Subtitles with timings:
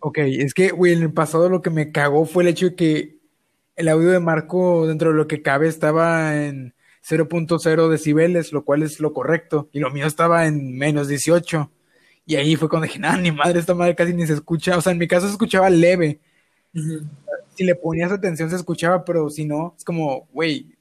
[0.00, 2.74] Ok, es que, güey, en el pasado lo que me cagó fue el hecho de
[2.74, 3.18] que
[3.76, 6.74] el audio de Marco, dentro de lo que cabe, estaba en
[7.06, 11.70] 0.0 decibeles, lo cual es lo correcto, y lo mío estaba en menos 18.
[12.26, 14.76] Y ahí fue cuando dije, nada, ni madre, esta madre casi ni se escucha.
[14.76, 16.20] O sea, en mi caso se escuchaba leve.
[17.54, 20.76] Si le ponías atención se escuchaba, pero si no, es como, güey,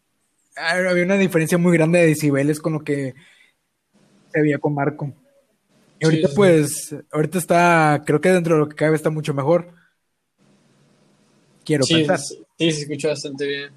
[0.56, 3.16] había una diferencia muy grande de decibeles con lo que
[4.32, 5.12] se veía con Marco.
[6.00, 9.74] Y ahorita, pues, ahorita está, creo que dentro de lo que cabe está mucho mejor.
[11.66, 12.20] Quiero pensar.
[12.20, 13.70] Sí, sí, se escucha bastante bien.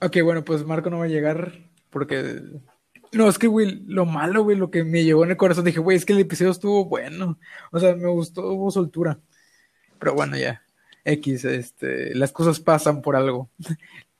[0.00, 1.58] Ok, bueno, pues Marco no va a llegar
[1.90, 2.40] porque.
[3.12, 5.80] No, es que, güey, lo malo, güey, lo que me llegó en el corazón, dije,
[5.80, 7.38] güey, es que el episodio estuvo bueno.
[7.70, 9.20] O sea, me gustó, hubo soltura.
[9.98, 10.62] Pero bueno, ya.
[11.04, 13.50] X, este, las cosas pasan por algo.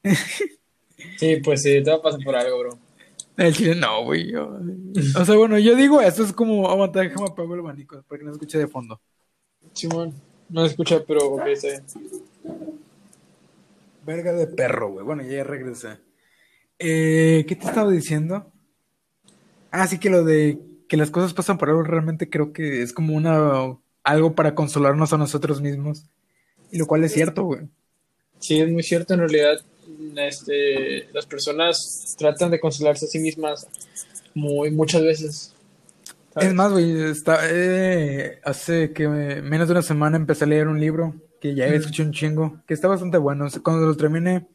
[1.19, 2.79] sí, pues sí, todo pasa por algo, bro.
[3.37, 4.35] El chile no, güey.
[4.35, 8.25] O sea, bueno, yo digo, esto es como aguanta, déjame apago el abanico para que
[8.25, 9.01] no escuche de fondo.
[9.73, 10.13] Simón,
[10.49, 11.85] no escucha, pero ok, está bien.
[14.05, 15.05] Verga de perro, güey.
[15.05, 15.99] Bueno, ya regresé.
[16.79, 18.51] Eh, ¿Qué te estaba diciendo?
[19.71, 20.59] Ah, sí que lo de
[20.89, 25.13] que las cosas pasan por algo realmente creo que es como una algo para consolarnos
[25.13, 26.05] a nosotros mismos.
[26.71, 27.69] Y lo cual es cierto, güey.
[28.41, 29.15] Sí, es muy cierto.
[29.15, 29.65] En realidad,
[30.17, 33.67] este, las personas tratan de consolarse a sí mismas
[34.35, 35.55] muy muchas veces.
[36.37, 36.95] Es más, güey,
[37.51, 42.03] eh, hace que menos de una semana empecé a leer un libro que ya escuché
[42.03, 43.47] un chingo, que está bastante bueno.
[43.63, 44.47] Cuando lo termine,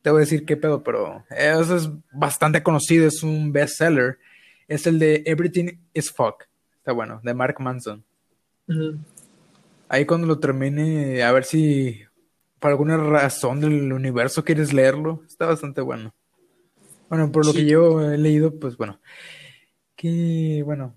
[0.00, 4.18] te voy a decir qué pedo, pero eso es bastante conocido, es un bestseller.
[4.66, 6.44] Es el de Everything is Fuck.
[6.78, 8.04] Está bueno, de Mark Manson.
[9.88, 12.02] Ahí cuando lo termine, a ver si
[12.60, 15.22] por alguna razón del universo quieres leerlo.
[15.26, 16.14] Está bastante bueno.
[17.08, 19.00] Bueno, por lo que yo he leído, pues bueno.
[19.96, 20.94] Que bueno,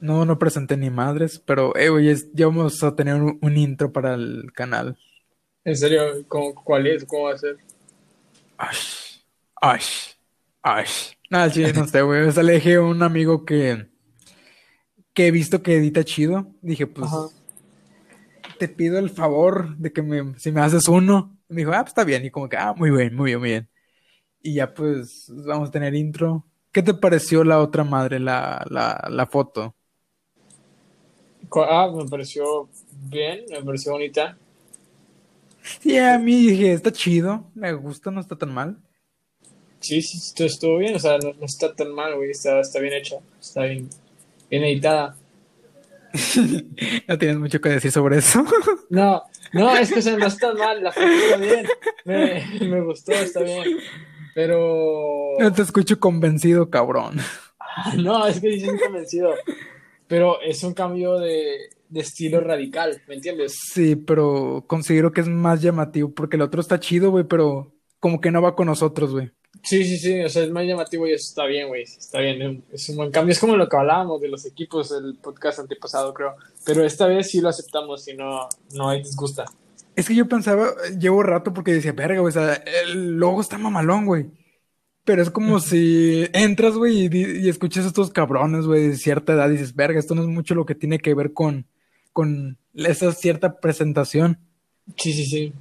[0.00, 4.14] no, no presenté ni madres, pero eh, oye, ya vamos a tener un, intro para
[4.14, 4.96] el canal.
[5.64, 6.02] ¿En serio?
[6.28, 7.04] ¿Cómo, ¿Cuál es?
[7.04, 7.56] ¿Cómo va a ser?
[8.56, 8.76] Ay,
[9.60, 9.80] ay,
[10.62, 10.84] ay.
[11.30, 12.22] Nada, sí, no sé, güey.
[12.22, 13.88] O sea, le dije a un amigo que,
[15.14, 16.54] que he visto que edita chido.
[16.60, 17.10] Dije, pues,
[18.60, 21.38] te pido el favor de que me, si me haces uno.
[21.48, 22.24] me dijo, ah, pues está bien.
[22.26, 23.70] Y como que, ah, muy bien, muy bien, muy bien.
[24.42, 26.46] Y ya pues vamos a tener intro.
[26.72, 29.74] ¿Qué te pareció la otra madre, la, la, la foto?
[31.56, 32.68] Ah, me pareció
[33.08, 34.36] bien, me pareció bonita.
[35.80, 38.78] Sí, a mí dije, está chido, me gusta, no está tan mal.
[39.80, 43.16] Sí, sí, estuvo bien, o sea, no, está tan mal, güey, está, está bien hecha,
[43.40, 43.88] está bien,
[44.50, 45.16] bien editada.
[47.08, 48.44] No tienes mucho que decir sobre eso.
[48.90, 49.22] no,
[49.52, 51.66] no, es que o sea, no está mal, la está bien,
[52.04, 53.78] me, me gustó, está bien,
[54.34, 55.34] pero...
[55.38, 57.18] No te escucho convencido, cabrón.
[57.96, 59.34] no, es que estoy convencido.
[60.10, 63.56] Pero es un cambio de, estilo radical, ¿me entiendes?
[63.72, 68.20] Sí, pero considero que es más llamativo porque el otro está chido, güey, pero como
[68.20, 69.30] que no va con nosotros, güey.
[69.62, 72.64] Sí, sí, sí, o sea, es más llamativo y eso está bien, güey, está bien,
[72.72, 73.32] es un buen cambio.
[73.32, 76.34] Es como lo que hablábamos de los equipos del podcast antepasado, creo.
[76.64, 79.44] Pero esta vez sí lo aceptamos y no, no hay disgusta.
[79.96, 83.58] Es que yo pensaba, llevo rato porque decía, verga, güey, o sea, el logo está
[83.58, 84.30] mamalón, güey.
[85.04, 89.48] Pero es como si entras, güey, y, escuchas a estos cabrones, güey, de cierta edad
[89.48, 91.66] y dices, verga, esto no es mucho lo que tiene que ver con,
[92.12, 94.38] con esa cierta presentación.
[94.96, 95.52] Sí, sí, sí.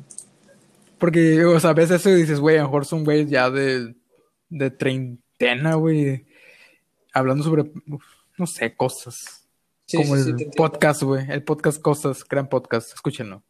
[1.00, 3.96] Porque, o sea, ves eso y dices, güey, a lo mejor son güeyes ya de,
[4.50, 6.26] de treintena, güey,
[7.14, 7.72] hablando sobre,
[8.38, 9.48] no sé, cosas.
[9.94, 13.44] como el podcast, güey, el podcast Cosas, gran podcast, escúchenlo.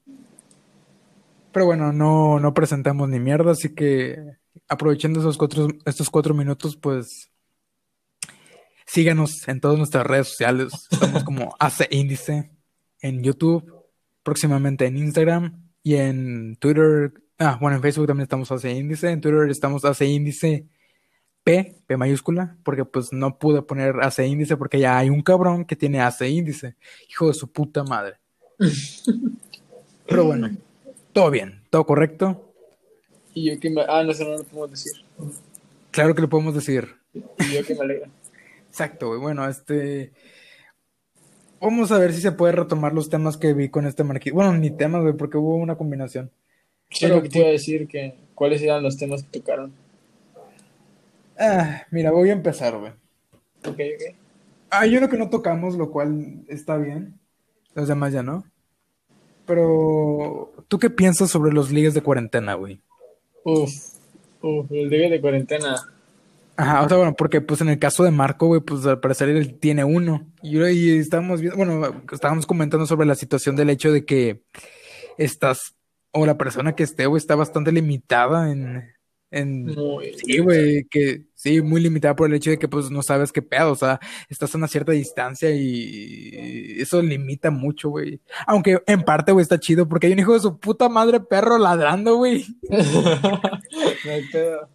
[1.52, 4.38] Pero bueno, no, no presentamos ni mierda, así que
[4.68, 7.32] aprovechando esos cuatro, estos cuatro minutos, pues
[8.86, 10.72] síganos en todas nuestras redes sociales.
[10.92, 12.52] Estamos como Hace Índice
[13.02, 13.64] en YouTube,
[14.24, 17.14] próximamente en Instagram y en Twitter.
[17.42, 19.10] Ah, bueno, en Facebook también estamos Hace Índice.
[19.10, 20.66] En Twitter estamos Hace Índice
[21.46, 25.64] P, P mayúscula, porque pues no pude poner Hace Índice porque ya hay un cabrón
[25.64, 26.76] que tiene Hace Índice.
[27.10, 28.18] Hijo de su puta madre.
[30.06, 30.50] Pero bueno,
[31.14, 32.54] todo bien, todo correcto.
[33.34, 33.84] Y yo que me...
[33.88, 34.92] Ah, no, eso no lo podemos decir.
[35.92, 36.90] Claro que lo podemos decir.
[37.14, 38.10] Y yo que me alegra.
[38.68, 39.22] Exacto, güey.
[39.22, 40.12] Bueno, este...
[41.62, 44.36] Vamos a ver si se puede retomar los temas que vi con este marquito.
[44.36, 46.32] Bueno, ni temas, güey, porque hubo una combinación.
[46.90, 49.74] Sí, Pero, lo que te iba a decir, que ¿cuáles eran los temas que tocaron?
[51.38, 52.92] Ah, mira, voy a empezar, güey.
[53.66, 54.16] Ok, ok.
[54.72, 57.20] Hay uno que no tocamos, lo cual está bien.
[57.76, 58.44] Los demás ya no.
[59.46, 62.82] Pero, ¿tú qué piensas sobre los ligues de cuarentena, güey?
[63.44, 63.72] Uf,
[64.42, 65.76] uf, el día de cuarentena.
[66.56, 69.30] Ajá, o sea, bueno, porque pues en el caso de Marco, güey, pues al parecer
[69.30, 70.28] él tiene uno.
[70.44, 74.44] Y, y estábamos viendo, bueno, estábamos comentando sobre la situación del hecho de que
[75.18, 75.76] estás,
[76.12, 78.92] o la persona que esté, güey, está bastante limitada en,
[79.32, 83.04] en Muy sí, güey, que sí, muy limitada por el hecho de que pues no
[83.04, 88.22] sabes qué pedo, o sea, estás a una cierta distancia y eso limita mucho, güey.
[88.48, 91.58] Aunque en parte, güey, está chido porque hay un hijo de su puta madre perro
[91.58, 92.46] ladrando, güey.
[92.70, 94.70] no hay pedo.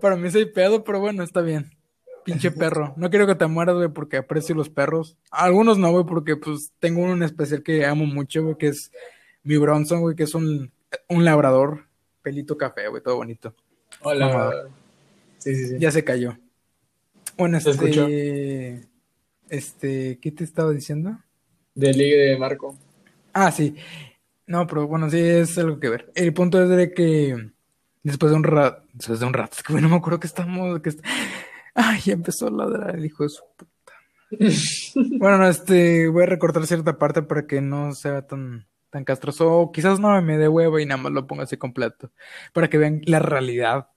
[0.00, 1.70] Para mí soy pedo, pero bueno, está bien.
[2.24, 2.94] Pinche perro.
[2.96, 5.16] No quiero que te mueras, güey, porque aprecio los perros.
[5.30, 8.92] Algunos no, güey, porque pues tengo uno en especial que amo mucho, güey, que es
[9.44, 10.72] mi Bronson, güey, que es un,
[11.08, 11.86] un labrador,
[12.22, 13.54] pelito café, güey, todo bonito.
[14.02, 14.28] Hola.
[14.28, 14.70] Mamador.
[15.38, 15.76] Sí, sí, sí.
[15.78, 16.38] Ya se cayó.
[17.36, 18.88] Bueno, este.
[19.48, 21.18] Este, ¿qué te estaba diciendo?
[21.74, 22.78] De Ligue de Marco.
[23.32, 23.74] Ah, sí.
[24.46, 26.10] No, pero bueno, sí es algo que ver.
[26.14, 27.50] El punto es de que
[28.02, 30.26] después de un rato, después de un rato, es que güey, no me acuerdo que
[30.26, 30.90] estamos, que
[31.74, 33.72] Ay, ya empezó a ladrar el hijo de su puta.
[35.18, 39.50] Bueno, no, este, voy a recortar cierta parte para que no sea tan, tan castroso.
[39.50, 42.12] O quizás no me dé huevo y nada más lo ponga así completo.
[42.52, 43.88] Para que vean la realidad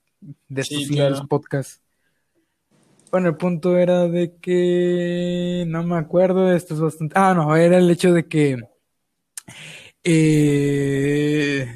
[0.47, 1.27] de estos Sí, claro.
[1.27, 1.81] podcasts.
[3.11, 7.13] Bueno, el punto era de que no me acuerdo, esto es bastante.
[7.17, 8.57] Ah, no, era el hecho de que.
[10.03, 11.67] Eh...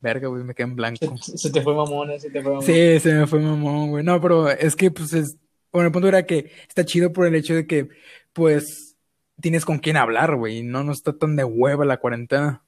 [0.00, 1.16] Verga, güey, me quedé en blanco.
[1.18, 2.66] Se, se te fue mamona, se te fue mamona.
[2.66, 4.04] Sí, se me fue mamón, güey.
[4.04, 5.36] No, pero es que, pues, es...
[5.72, 7.88] Bueno, el punto era que está chido por el hecho de que,
[8.32, 8.87] pues,
[9.40, 10.62] tienes con quién hablar, güey.
[10.62, 12.62] No, no está tan de hueva la cuarentena.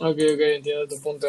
[0.00, 1.28] Ok, ok, entiendo tu punto.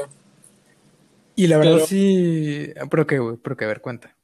[1.36, 2.70] Y la verdad Pero- sí...
[2.90, 4.16] Pero qué, güey, pero qué, a ver, cuenta.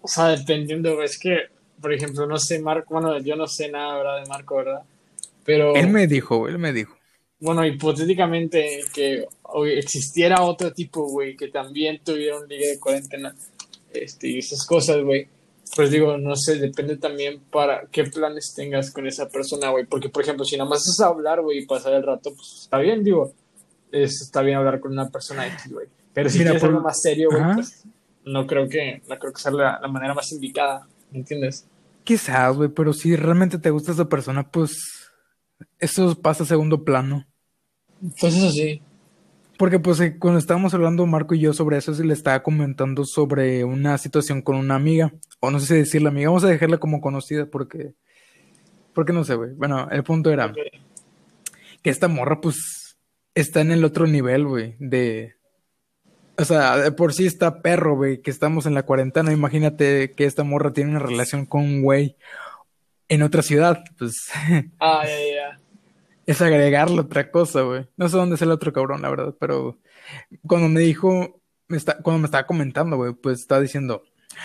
[0.00, 1.36] O sea, dependiendo, güey, es que,
[1.80, 4.22] por ejemplo, no sé, Marco, bueno, yo no sé nada, ¿verdad?
[4.22, 4.82] De Marco, ¿verdad?
[5.44, 6.96] Pero, Él me dijo, güey, él me dijo.
[7.40, 9.26] bueno, hipotéticamente que
[9.76, 13.34] existiera otro tipo, güey, que también tuviera un ligue de cuarentena,
[13.92, 15.26] este, y esas cosas, güey,
[15.74, 20.08] pues digo, no sé, depende también para qué planes tengas con esa persona, güey, porque,
[20.08, 23.02] por ejemplo, si nada más es hablar, güey, y pasar el rato, pues está bien,
[23.04, 23.32] digo,
[23.92, 26.82] es, está bien hablar con una persona X, güey, pero si Mira, quieres por- algo
[26.82, 27.84] más serio, güey, pues
[28.24, 31.66] no creo que, no creo que sea la, la manera más indicada, ¿me entiendes?
[32.04, 35.04] Quizás, güey, pero si realmente te gusta esa persona, pues...
[35.80, 37.26] Eso pasa a segundo plano.
[38.20, 38.80] Pues eso sí.
[39.58, 43.04] Porque pues eh, cuando estábamos hablando Marco y yo sobre eso, sí le estaba comentando
[43.04, 46.78] sobre una situación con una amiga, o no sé si decirle amiga, vamos a dejarla
[46.78, 47.92] como conocida porque,
[48.94, 49.54] porque no sé, güey.
[49.54, 50.54] Bueno, el punto era
[51.82, 52.98] que esta morra pues
[53.34, 55.34] está en el otro nivel, güey, de...
[56.36, 59.32] O sea, de por sí está perro, güey, que estamos en la cuarentena.
[59.32, 62.16] Imagínate que esta morra tiene una relación con un güey
[63.08, 64.30] en otra ciudad, pues
[64.78, 65.57] Ah, ya, ya, ya.
[66.28, 67.88] Es agregarle otra cosa, güey.
[67.96, 69.78] No sé dónde es el otro cabrón, la verdad, pero
[70.46, 74.02] cuando me dijo, me está, cuando me estaba comentando, güey, pues estaba diciendo,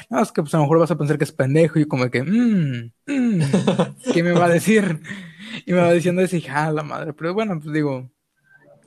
[0.10, 2.10] no, es que pues a lo mejor vas a pensar que es pendejo y como
[2.10, 3.42] que, mmm, mmm,
[4.14, 5.02] ¿qué me va a decir?
[5.66, 8.10] Y me va diciendo eso y dije, ah, la madre, pero bueno, pues digo,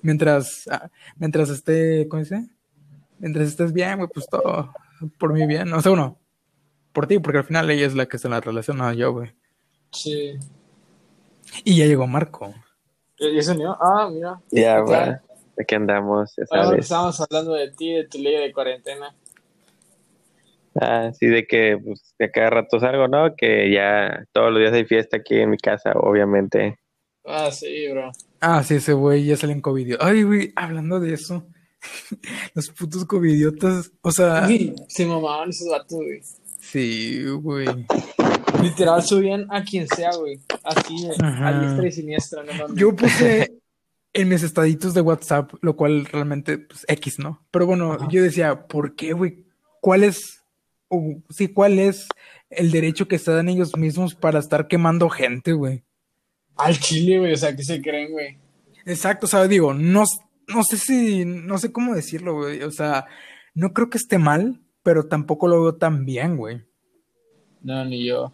[0.01, 2.49] mientras, ah, mientras esté, ¿cómo dice?
[3.19, 4.73] Mientras estés bien, güey, pues todo
[5.19, 5.71] por mí bien.
[5.75, 6.19] O sea, uno,
[6.95, 9.13] por ti, porque al final ella es la que está en la relación, no yo,
[9.13, 9.35] güey.
[9.93, 10.39] Sí.
[11.63, 12.55] Y ya llegó Marco.
[13.19, 13.77] ¿Y eso no?
[13.81, 14.41] Ah, mira.
[14.51, 15.21] Ya, va.
[15.59, 16.81] Aquí andamos, ya sabes.
[16.81, 19.15] estábamos hablando de ti, de tu ley de cuarentena.
[20.79, 23.35] Ah, sí, de que pues, de cada rato salgo, ¿no?
[23.35, 26.79] Que ya todos los días hay fiesta aquí en mi casa, obviamente.
[27.25, 28.13] Ah, sí, bro.
[28.41, 29.97] Ah, sí, ese güey ya salió en covidio.
[30.01, 31.47] Ay, güey, hablando de eso.
[32.55, 33.91] Los putos covidiotas.
[34.03, 36.21] O sea, Uy, se mamaban esos vatos, güey.
[36.61, 37.67] sí, güey.
[38.63, 40.41] Literal subían a quien sea, güey.
[40.65, 41.49] Así, Ajá.
[41.49, 42.77] a diestra y siniestra, no mames.
[42.77, 43.59] Yo puse
[44.13, 47.45] en mis estaditos de WhatsApp, lo cual realmente, pues, X, ¿no?
[47.51, 48.09] Pero bueno, Ajá.
[48.11, 49.45] yo decía, ¿por qué, güey?
[49.81, 50.43] ¿Cuál es,
[50.89, 52.09] o, sí, cuál es
[52.51, 55.85] el derecho que se dan ellos mismos para estar quemando gente, güey?
[56.57, 57.33] Al chile, güey.
[57.33, 58.39] O sea, ¿qué se creen, güey?
[58.87, 60.05] Exacto, o sea, digo, no,
[60.49, 62.63] no sé si, no sé cómo decirlo, güey.
[62.63, 63.07] O sea,
[63.55, 66.63] no creo que esté mal, pero tampoco lo veo tan bien, güey.
[67.63, 68.33] No, ni yo.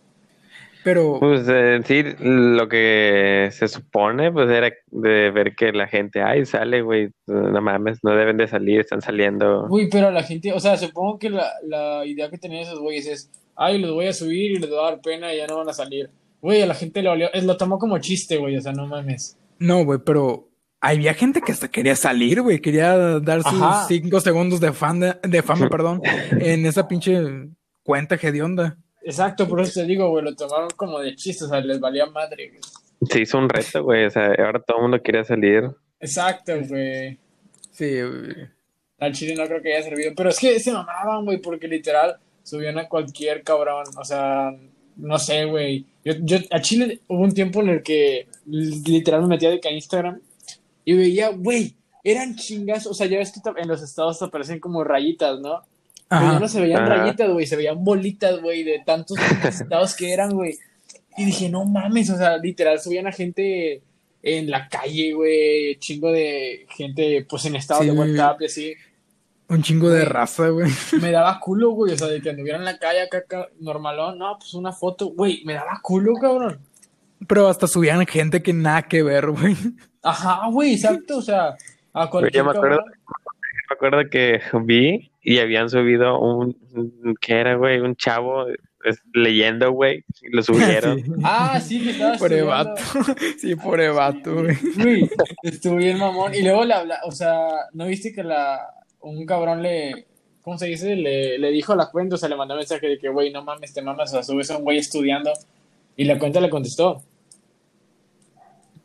[0.84, 6.22] Pero, Pues eh, sí, lo que se supone, pues era de ver que la gente,
[6.22, 9.66] ay, sale, güey, no mames, no deben de salir, están saliendo.
[9.70, 13.06] Uy, pero la gente, o sea, supongo que la, la idea que tenían esos güeyes
[13.06, 15.58] es, ay, los voy a subir y les voy a dar pena y ya no
[15.58, 16.10] van a salir.
[16.40, 18.86] Güey, a la gente le olió, es- lo tomó como chiste, güey, o sea, no
[18.86, 19.38] mames.
[19.58, 20.48] no, güey, pero
[20.80, 22.58] había gente que hasta quería salir, güey.
[22.60, 23.84] Quería dar sus Ajá.
[23.86, 26.00] cinco segundos de fama, de fama, perdón,
[26.40, 27.20] en esa pinche
[27.84, 28.76] cuenta hedionda.
[29.04, 32.06] Exacto, por eso te digo, güey, lo tomaron como de chiste, o sea, les valía
[32.06, 32.60] madre, güey.
[33.10, 35.70] Se hizo un reto, güey, o sea, ahora todo el mundo quiere salir.
[35.98, 37.18] Exacto, güey.
[37.70, 38.48] Sí, güey.
[38.98, 42.18] Al chile no creo que haya servido, pero es que se mamaban, güey, porque literal,
[42.44, 44.54] subían a cualquier cabrón, o sea,
[44.96, 45.86] no sé, güey.
[46.04, 49.68] Yo, yo, a Chile hubo un tiempo en el que literal me metía de que
[49.68, 50.20] a Instagram
[50.84, 54.60] y veía, güey, eran chingas, o sea, ya ves que en los estados te aparecen
[54.60, 55.62] como rayitas, ¿no?
[56.18, 60.12] Pero ya no se veían rayitas, güey, se veían bolitas, güey, de tantos estados que
[60.12, 60.58] eran, güey.
[61.16, 63.82] Y dije, no mames, o sea, literal, subían a gente
[64.22, 68.74] en la calle, güey, chingo de gente, pues en estado de WhatsApp y así.
[69.48, 70.70] Un chingo de raza, güey.
[71.00, 74.38] Me daba culo, güey, o sea, de que anduvieran en la calle acá, normalón, no,
[74.38, 76.60] pues una foto, güey, me daba culo, cabrón.
[77.26, 79.56] Pero hasta subían gente que nada que ver, güey.
[80.02, 81.56] Ajá, güey, exacto, o sea,
[81.94, 86.56] a cualquier Yo me acuerdo, me acuerdo que vi y habían subido un,
[87.20, 87.80] ¿qué era, güey?
[87.80, 88.46] Un chavo
[89.14, 91.00] leyendo, güey, y lo subieron.
[91.22, 92.82] Ah, sí, que estaba Por evato.
[93.38, 94.56] Sí, por evato, güey.
[94.76, 95.10] Güey,
[95.44, 96.34] estuvo bien mamón.
[96.34, 98.60] Y luego, la, o sea, ¿no viste que la
[99.00, 100.06] un cabrón le,
[100.42, 100.96] ¿cómo se dice?
[100.96, 103.32] Le, le dijo a la cuenta, o sea, le mandó un mensaje de que, güey,
[103.32, 105.32] no mames, te mamas, o sea, subes a un güey estudiando.
[105.96, 107.02] Y la cuenta le contestó.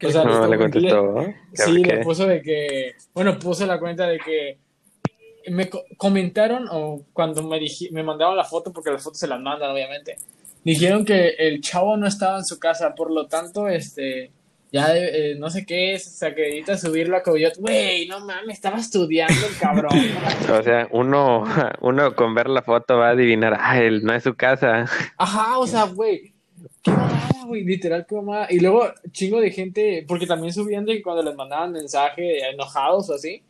[0.04, 1.26] O sea, no, le contestó.
[1.54, 4.60] sí, le puso de que, bueno, puso la cuenta de que
[5.50, 7.60] me comentaron o cuando me,
[7.92, 10.18] me mandaron la foto, porque las fotos se las mandan, obviamente,
[10.64, 14.32] dijeron que el chavo no estaba en su casa, por lo tanto, este,
[14.72, 17.60] ya eh, no sé qué es, se acredita subirlo a Cobillote.
[17.62, 19.92] Güey, no mames, estaba estudiando el cabrón.
[20.52, 21.46] o sea, uno,
[21.82, 24.86] uno con ver la foto va a adivinar, ah, él no es su casa.
[25.18, 26.34] Ajá, o sea, güey,
[26.82, 28.48] qué mamada, güey, literal, qué mamada.
[28.50, 33.14] Y luego, chingo de gente, porque también subían de cuando les mandaban mensaje enojados o
[33.16, 33.44] así,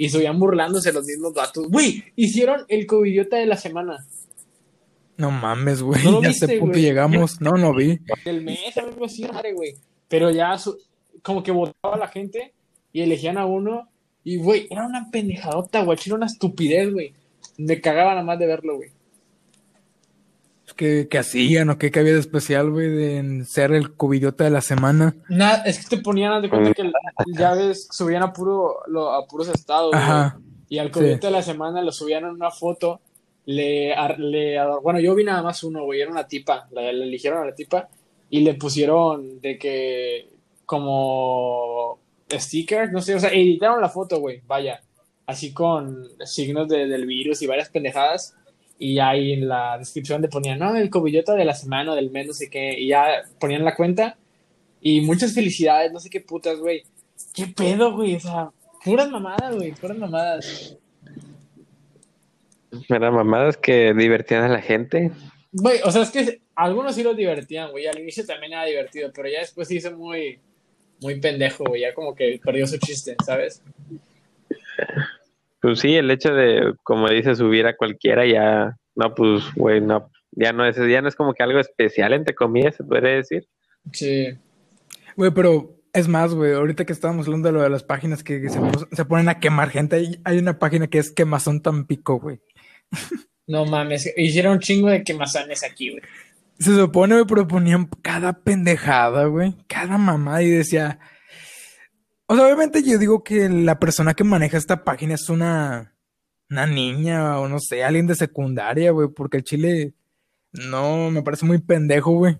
[0.00, 1.68] y subían burlándose los mismos datos.
[1.68, 3.98] Güey, hicieron el covidiota de la semana.
[5.18, 7.38] No mames, güey, ya a este punto llegamos.
[7.42, 7.98] No, no vi.
[8.24, 9.74] El mes, algo así, madre, güey.
[10.08, 10.56] Pero ya,
[11.20, 12.54] como que votaba la gente
[12.94, 13.90] y elegían a uno.
[14.24, 15.98] Y, güey, era una pendejadota, güey.
[16.06, 17.12] Era una estupidez, güey.
[17.58, 18.88] Me cagaba nada más de verlo, güey.
[20.76, 25.14] ¿Qué, hacían o qué había de especial, güey, de ser el cubidiota de la semana?
[25.28, 26.90] Nada, es que te ponían de cuenta que
[27.36, 28.78] ya ves, subían a, puro,
[29.12, 30.38] a puros estados, Ajá.
[30.68, 33.00] Y al cubidiota de la semana lo subían en una foto.
[33.46, 36.68] Le, le, bueno, yo vi nada más uno, güey, era una tipa.
[36.70, 37.88] Le, le eligieron a la tipa
[38.30, 40.28] y le pusieron de que
[40.64, 41.98] como
[42.30, 44.80] stickers, no sé, o sea, editaron la foto, güey, vaya,
[45.26, 48.36] así con signos del virus y varias pendejadas.
[48.82, 52.26] Y ahí en la descripción le ponían, no, el cobillota de la semana, del mes,
[52.26, 54.16] no sé qué, y ya ponían la cuenta.
[54.80, 56.84] Y muchas felicidades, no sé qué putas, güey.
[57.34, 58.16] ¿Qué pedo, güey?
[58.16, 58.50] O sea,
[58.82, 60.78] puras mamadas, güey, puras mamadas.
[62.88, 65.10] Eran mamadas que divertían a la gente.
[65.52, 67.86] Güey, o sea, es que algunos sí los divertían, güey.
[67.86, 70.38] Al inicio también era divertido, pero ya después se hizo muy,
[71.02, 71.82] muy pendejo, güey.
[71.82, 73.62] Ya como que perdió su chiste, ¿sabes?
[75.60, 80.10] Pues sí, el hecho de, como dices, subir a cualquiera ya, no, pues, güey, no,
[80.32, 83.46] ya no es, ya no es como que algo especial, entre comillas, se puede decir.
[83.92, 84.28] Sí.
[85.16, 88.48] Güey, pero es más, güey, ahorita que estábamos hablando de lo de las páginas que,
[88.48, 88.58] se,
[88.92, 92.40] se, ponen a quemar gente, hay, hay una página que es Quemazón Tampico, güey.
[93.46, 96.02] No mames, hicieron un chingo de quemazones aquí, güey.
[96.60, 99.56] Se supone, me proponían cada pendejada, güey.
[99.66, 101.00] Cada mamá y decía.
[102.30, 105.96] O sea, obviamente yo digo que la persona que maneja esta página es una.
[106.48, 109.08] Una niña o no sé, alguien de secundaria, güey.
[109.08, 109.94] Porque el chile.
[110.52, 112.38] No, me parece muy pendejo, güey.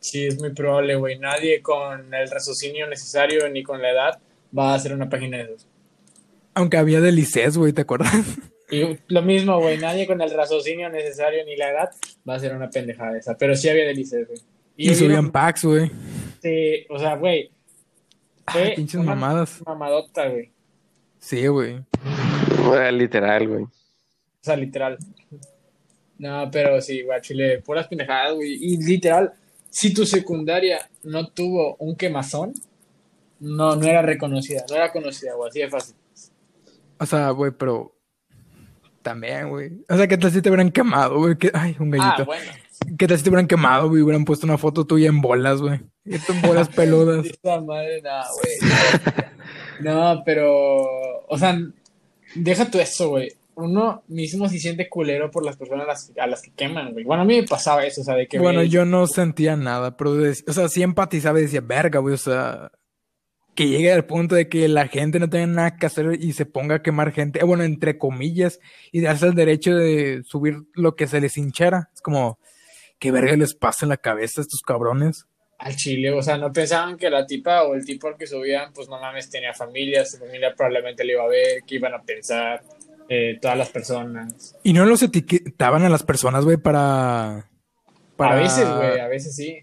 [0.00, 1.20] Sí, es muy probable, güey.
[1.20, 4.18] Nadie con el raciocinio necesario ni con la edad
[4.56, 5.68] va a hacer una página de esos.
[6.54, 8.12] Aunque había de liceos, güey, ¿te acuerdas?
[8.68, 11.90] Y lo mismo, güey, nadie con el raciocinio necesario ni la edad
[12.28, 13.36] va a ser una pendejada esa.
[13.38, 14.40] Pero sí había delices, güey.
[14.76, 15.88] Y, subían packs, güey.
[16.42, 17.52] Sí, o sea, güey.
[18.52, 19.62] Fue pinches mamadas.
[19.66, 20.52] Mamadota, güey.
[21.18, 21.84] Sí, güey.
[22.92, 23.64] Literal, güey.
[23.64, 23.70] O
[24.40, 24.98] sea, literal.
[26.18, 28.54] No, pero sí, güey, Chile, puras pendejadas, güey.
[28.54, 29.32] Y literal,
[29.68, 32.54] si tu secundaria no tuvo un quemazón,
[33.40, 35.96] no, no era reconocida, no era conocida, güey, así de fácil.
[36.98, 37.94] O sea, güey, pero
[39.02, 39.84] también, güey.
[39.88, 41.36] O sea, ¿qué tal si te hubieran quemado, güey?
[41.52, 42.22] Ay, un gallito.
[42.22, 42.52] Ah, bueno.
[42.98, 44.02] ¿Qué tal si te hubieran quemado, güey?
[44.02, 45.80] Hubieran puesto una foto tuya en bolas, güey.
[46.04, 47.26] Esto en bolas peludas.
[47.44, 49.30] madre, no, güey.
[49.80, 51.26] No, pero.
[51.28, 51.58] O sea,
[52.34, 53.32] deja tú eso, güey.
[53.54, 57.04] Uno mismo se siente culero por las personas a las, que queman, güey.
[57.04, 58.38] Bueno, a mí me pasaba eso, o sea, de que.
[58.38, 60.12] Bueno, yo no sentía nada, pero.
[60.12, 62.70] o sea, sí empatizaba y decía, verga, güey, o sea
[63.56, 66.44] que llegue al punto de que la gente no tenga nada que hacer y se
[66.44, 68.60] ponga a quemar gente, bueno, entre comillas,
[68.92, 71.90] y darse el derecho de subir lo que se les hinchara.
[71.92, 72.38] Es como,
[72.98, 75.26] ¿qué verga les pasa en la cabeza a estos cabrones?
[75.58, 78.72] Al chile, o sea, no pensaban que la tipa o el tipo al que subían,
[78.74, 82.02] pues no mames, tenía familia, su familia probablemente le iba a ver, que iban a
[82.02, 82.62] pensar.
[83.08, 84.56] eh, todas las personas.
[84.64, 87.48] Y no los etiquetaban a las personas, güey, para,
[88.16, 88.32] para...
[88.36, 89.60] A veces, güey, a veces sí.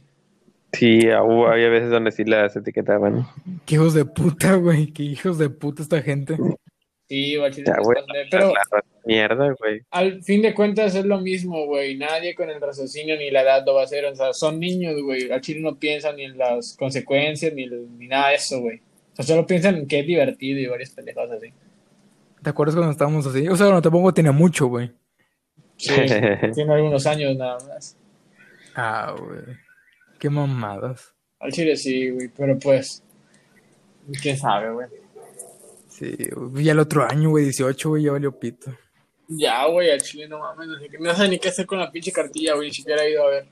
[0.71, 3.27] Sí, hubo- había veces donde sí las etiquetaban.
[3.65, 4.87] Qué hijos de puta, güey.
[4.93, 6.37] Qué hijos de puta esta gente.
[7.13, 7.97] Sí, güey, al Ya, güey.
[8.31, 9.81] pero La raza mierda, güey.
[9.91, 11.95] al fin de cuentas es lo mismo, güey.
[11.95, 14.03] Nadie con el raciocinio ni la edad lo va a hacer.
[14.05, 15.31] O sea, son niños, güey.
[15.31, 18.77] Al chile no piensan ni en las consecuencias ni, ni nada de eso, güey.
[19.11, 21.53] O sea, solo piensan en que es divertido y varias pendejadas así.
[22.41, 23.47] ¿Te acuerdas cuando estábamos así?
[23.47, 24.91] O sea, no tampoco tenía mucho, güey.
[25.77, 25.93] Sí,
[26.55, 27.95] tiene algunos años nada más.
[28.75, 29.55] Ah, güey.
[30.17, 31.13] Qué mamadas.
[31.39, 33.03] Al chile sí, güey, pero pues.
[34.19, 34.87] ¿Quién sabe, güey?
[36.03, 38.71] Sí, ya el otro año, güey, 18, güey, ya valió pito.
[39.27, 40.67] Ya, güey, al chile no mames.
[40.67, 42.67] No sé, qué- no sé ni qué hacer con la pinche cartilla, güey.
[42.69, 43.45] Ni siquiera he ido a ver.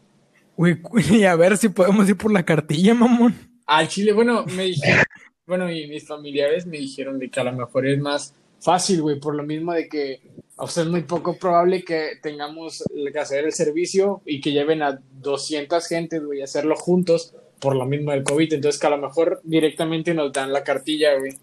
[0.58, 0.78] Güey,
[1.12, 3.34] y a ver si podemos ir por la cartilla, mamón.
[3.66, 5.04] Al chile, bueno, me dijeron.
[5.48, 9.20] Bueno, y mis familiares me dijeron de que a lo mejor es más fácil, güey,
[9.20, 10.22] por lo mismo de que.
[10.56, 14.82] O sea, es muy poco probable que tengamos que hacer el servicio y que lleven
[14.82, 18.54] a 200 gentes, güey, a hacerlo juntos por lo mismo del COVID.
[18.54, 21.34] Entonces, que a lo mejor directamente nos dan la cartilla, güey.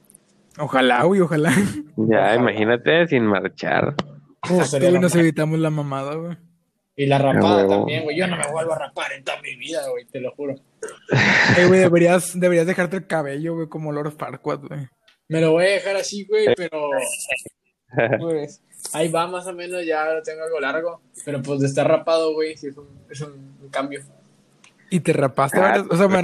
[0.59, 1.53] Ojalá, güey, ojalá.
[1.97, 3.95] Ya, imagínate sin marchar.
[4.49, 6.37] Güey, lo nos evitamos la mamada, güey.
[6.97, 8.17] Y la rapada Ah, también, güey.
[8.17, 10.55] Yo no me vuelvo a rapar en toda mi vida, güey, te lo juro.
[11.57, 14.89] Ey, güey, deberías, deberías dejarte el cabello, güey, como Lord Farquaad, güey.
[15.29, 16.89] Me lo voy a dejar así, güey, pero
[18.19, 18.63] pues
[18.93, 22.33] ahí va más o menos, ya lo tengo algo largo, pero pues de estar rapado,
[22.35, 24.01] güey, sí es un, es un, un cambio.
[24.91, 26.23] Y te rapaste, Ah, o sea, me-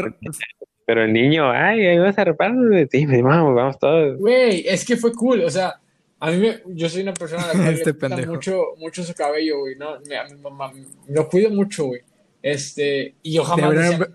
[0.86, 2.88] Pero el niño, ay, ahí vas a repararnos.
[2.90, 4.18] Sí, me vamos, vamos todos.
[4.18, 5.80] Güey, es que fue cool, o sea,
[6.20, 9.02] a mí me, yo soy una persona a la que Este le gusta mucho, mucho
[9.02, 9.98] su cabello, güey, ¿no?
[10.08, 10.72] Me- a mi mamá,
[11.08, 12.02] lo cuido mucho, güey.
[12.42, 14.14] Este, y yo jamás deberían, decía-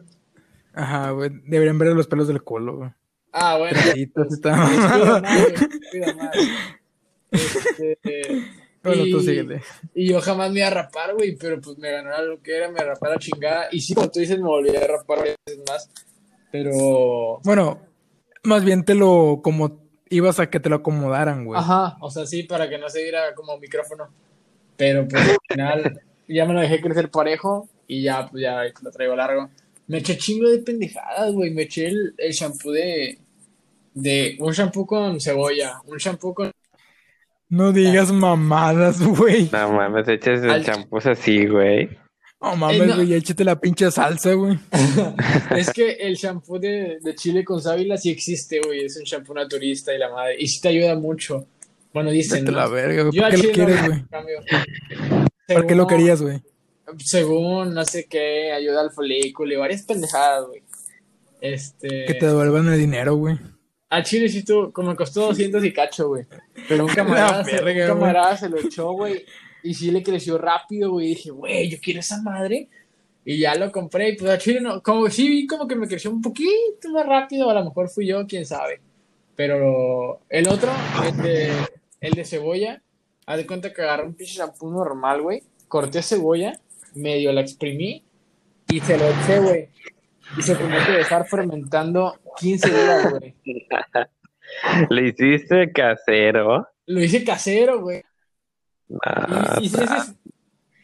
[0.73, 2.89] ajá, güey, deberían ver los pelos del culo, güey.
[3.31, 3.79] Ah, bueno.
[4.13, 5.21] Pues, está pues, mamado.
[5.91, 6.35] cuida más.
[7.31, 8.43] Este,
[8.81, 9.61] Bueno, tú y- síguele.
[9.93, 12.71] Y yo jamás me iba a rapar, güey, pero pues me ganó lo que era,
[12.71, 13.67] me rapé a la chingada.
[13.73, 15.89] Y sí, como tú dices, me volví a rapar veces más.
[16.51, 17.39] Pero.
[17.43, 17.79] Bueno,
[18.43, 19.79] más bien te lo, como,
[20.09, 21.59] ibas a que te lo acomodaran, güey.
[21.59, 24.09] Ajá, o sea, sí, para que no se viera como micrófono.
[24.77, 28.91] Pero pues al final ya me lo dejé crecer parejo y ya, pues ya lo
[28.91, 29.49] traigo largo.
[29.87, 31.51] Me eché chingo de pendejadas, güey.
[31.51, 33.17] Me eché el, el shampoo de,
[33.93, 34.37] de.
[34.39, 36.51] Un shampoo con cebolla, un shampoo con.
[37.49, 39.49] No digas mamadas, güey.
[39.51, 41.89] No mames, eches el champús así, güey.
[42.41, 42.95] No mames, Eh, no.
[42.95, 44.57] güey, échate la pinche salsa, güey.
[45.57, 48.85] Es que el shampoo de, de chile con sábila sí existe, güey.
[48.85, 50.35] Es un shampoo naturista y la madre.
[50.39, 51.45] Y sí te ayuda mucho.
[51.93, 52.45] Bueno, dicen.
[52.45, 52.51] ¿no?
[52.51, 53.19] la verga, güey.
[53.19, 54.03] ¿Por qué lo quieres, güey?
[55.47, 56.41] ¿Por qué lo querías, güey?
[57.03, 60.63] Según no sé qué, ayuda al folículo y varias pendejadas, güey.
[61.41, 62.05] Este.
[62.05, 63.37] Que te devuelvan el dinero, güey.
[63.89, 66.25] Al chile sí tú, como costó 200 y cacho, güey.
[66.67, 67.99] Pero un camarada, se, un verga, güey.
[67.99, 69.25] camarada se lo echó, güey.
[69.63, 71.07] Y sí le creció rápido, güey.
[71.07, 72.69] Y dije, güey, yo quiero esa madre.
[73.25, 74.09] Y ya lo compré.
[74.09, 77.05] Y pues al chile no, como sí vi como que me creció un poquito más
[77.05, 77.49] rápido.
[77.49, 78.81] A lo mejor fui yo, quién sabe.
[79.35, 80.71] Pero el otro,
[81.05, 81.51] el de,
[82.01, 82.81] el de cebolla,
[83.25, 85.43] haz de cuenta que agarré un pinche shampoo normal, güey.
[85.67, 86.59] Corté cebolla,
[86.95, 88.03] medio la exprimí
[88.69, 89.69] y se lo eché, güey.
[90.37, 93.35] Y se tenía que dejar fermentando 15 días, güey.
[94.89, 96.67] Le hiciste casero.
[96.85, 98.03] Lo hice casero, güey.
[99.03, 100.13] Ah, Y, y sí, sí,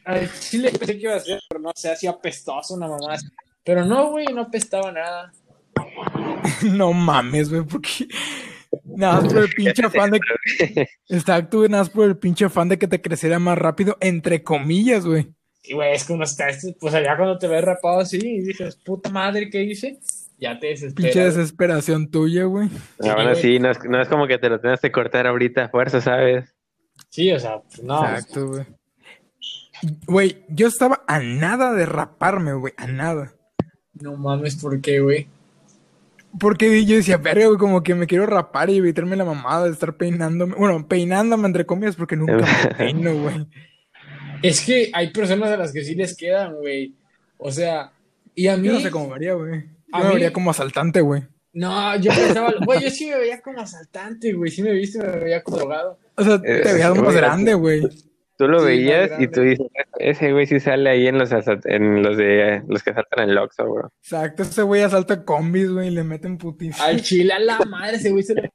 [0.06, 3.16] al chile pensé que iba a ser, pero no sé, así apestoso una mamá.
[3.64, 5.32] Pero no, güey, no apestaba nada.
[6.64, 8.08] No mames, güey, porque.
[8.84, 10.20] Nada más por el pinche afán de.
[11.10, 14.44] Exacto, güey, nada más por el pinche afán de que te creciera más rápido, entre
[14.44, 15.34] comillas, güey.
[15.64, 16.48] Y, güey, es que uno está,
[16.80, 20.00] pues allá cuando te ves rapado así y dices, puta madre, ¿qué hice?
[20.38, 21.36] Ya te Pinche desesperas.
[21.36, 22.70] desesperación tuya, güey.
[23.00, 25.70] Aún así, no es, no es como que te lo tengas que cortar ahorita a
[25.70, 26.55] fuerza, ¿sabes?
[27.16, 28.04] Sí, o sea, pues no.
[28.04, 28.66] Exacto, güey.
[30.06, 33.34] Güey, yo estaba a nada de raparme, güey, a nada.
[33.94, 35.28] No mames, ¿por qué, güey?
[36.38, 39.72] Porque yo decía, verga, güey, como que me quiero rapar y evitarme la mamada de
[39.72, 40.56] estar peinándome.
[40.56, 43.48] Bueno, peinándome entre comillas, porque nunca me peino, güey.
[44.44, 46.94] Es que hay personas a las que sí les quedan, güey.
[47.38, 47.94] O sea,
[48.34, 48.68] y a mí.
[48.68, 49.64] Yo no sé cómo varía, güey.
[49.94, 51.24] A Yo me mí- vería como asaltante, güey.
[51.56, 54.52] No, yo pensaba, güey, yo sí me veía como asaltante, güey.
[54.52, 55.98] Sí me viste, me veía como drogado.
[56.16, 57.82] O sea, Eh, te veías más güey, grande, güey.
[58.38, 59.66] Tú lo Sí, veías y tú dices,
[59.98, 63.30] ese güey sí sale ahí en los, asalt- en los de los que saltan en
[63.30, 63.92] el Oxxo, bro.
[64.04, 66.78] Exacto, ese güey asalta combis, güey, y le meten putis.
[66.82, 68.50] Al chile a la madre, ese güey se güey.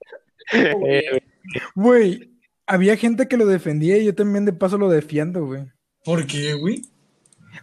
[0.87, 1.23] Eh,
[1.75, 5.65] Güey, había gente que lo defendía y yo también de paso lo defiendo, güey.
[6.05, 6.83] ¿Por qué, güey?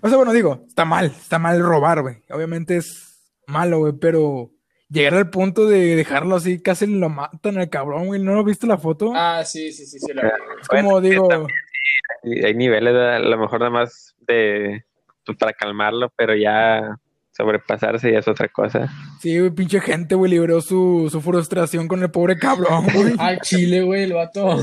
[0.02, 2.17] O sea, bueno, digo, está mal, está mal robar, güey.
[2.30, 4.52] Obviamente es malo, güey, pero
[4.89, 8.21] llegar al punto de dejarlo así, casi lo matan al cabrón, güey.
[8.21, 9.12] ¿No lo viste la foto?
[9.15, 10.34] Ah, sí, sí, sí, sí, la güey.
[10.62, 11.47] es como bueno, digo,
[12.23, 14.86] Y Hay niveles, a lo mejor nada más de
[15.26, 16.97] pues, para calmarlo, pero ya
[17.38, 18.91] sobrepasarse ya es otra cosa.
[19.21, 23.13] sí, güey, pinche gente, güey, liberó su, su frustración con el pobre cabrón, güey.
[23.19, 24.58] Al chile, güey, el vato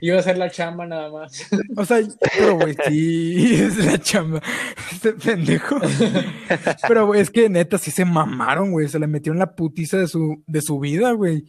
[0.00, 1.48] iba a hacer la chamba nada más.
[1.76, 1.98] O sea,
[2.36, 4.42] pero güey, sí, es la chamba.
[4.92, 5.78] Este pendejo.
[6.88, 8.88] Pero güey, es que neta sí se mamaron, güey.
[8.88, 11.44] Se le metieron la putiza de su, de su vida, güey.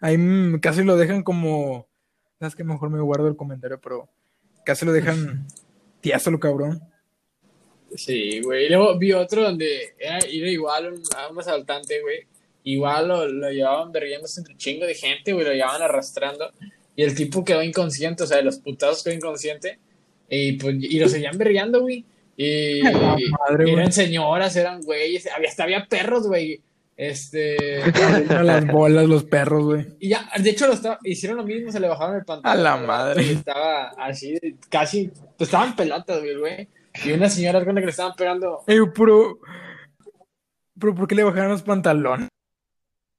[0.00, 1.86] Ahí mm, casi lo dejan como.
[2.40, 4.08] Sabes que mejor me guardo el comentario, pero
[4.64, 5.46] casi lo dejan
[6.00, 6.82] tiazo lo cabrón.
[7.96, 8.66] Sí, güey.
[8.66, 12.20] Y Luego vi otro donde era, era igual un, a un asaltante, güey.
[12.64, 15.44] Igual lo, lo llevaban berriéndose entre chingo de gente, güey.
[15.44, 16.50] Lo llevaban arrastrando.
[16.96, 19.78] Y el tipo quedó inconsciente, o sea, de los putazos quedó inconsciente.
[20.28, 22.04] Y, pues, y lo seguían berreando, güey.
[22.36, 22.80] Y,
[23.48, 25.28] madre, eran señoras, eran güeyes.
[25.34, 26.60] Había, hasta había perros, güey.
[26.96, 27.80] Este.
[28.42, 29.86] Las bolas, los perros, güey.
[30.00, 32.58] Y ya, de hecho, lo estaba, hicieron lo mismo, se le bajaron el pantalón.
[32.58, 33.22] A la madre.
[33.22, 34.38] y Estaba así,
[34.70, 36.68] casi, pues estaban pelotas, güey, güey.
[37.04, 38.62] Y una señora con la que le estaban pegando.
[38.66, 39.38] Ey, pero.
[40.78, 42.28] Pero ¿por qué le bajaron los pantalones?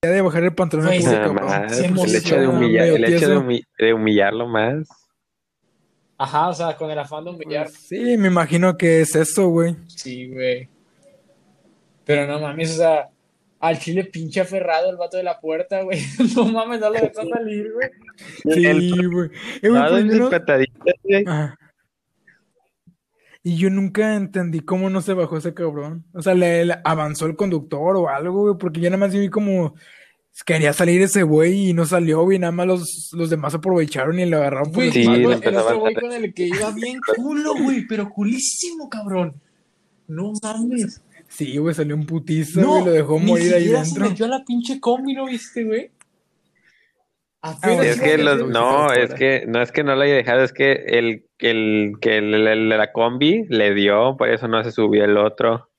[0.04, 1.46] Ya de bajar el pantalón Nada cabrón.
[1.46, 3.42] más, se pues, el hecho de humillar, el hecho de, tieso.
[3.42, 4.88] humi- de humillarlo más.
[6.20, 7.68] Ajá, o sea, con el afán de humillar.
[7.70, 9.76] Sí, me imagino que es eso, güey.
[9.88, 10.70] Sí, güey.
[12.06, 13.10] Pero no mames, o sea,
[13.60, 16.00] al chile pinche aferrado el vato de la puerta, güey.
[16.36, 17.90] No mames, no lo dejó salir, güey.
[18.44, 19.32] Sí, güey.
[19.64, 21.24] Eh, güey, No, pues, no- pataditas, güey.
[21.28, 21.58] Ajá.
[23.48, 26.04] Y yo nunca entendí cómo no se bajó ese cabrón.
[26.14, 29.30] O sea, le, le avanzó el conductor o algo, güey, porque yo nada más vi
[29.30, 29.74] como
[30.46, 34.26] quería salir ese güey y no salió, güey, nada más los, los demás aprovecharon y
[34.26, 38.10] le agarraron por Sí, el otro güey con el que iba bien culo, güey, pero
[38.10, 39.42] culísimo, cabrón.
[40.10, 41.02] No mames.
[41.30, 44.10] Sí, güey, salió un putiza, No, güey, lo dejó morir ahí siquiera se dentro.
[44.10, 45.90] metió a la pinche combi, ¿no viste, güey?
[47.42, 50.54] Apenas Es que los, no, es que no es que no lo haya dejado, es
[50.54, 55.06] que el el que el, el la combi le dio, por eso no se subió
[55.06, 55.70] el otro.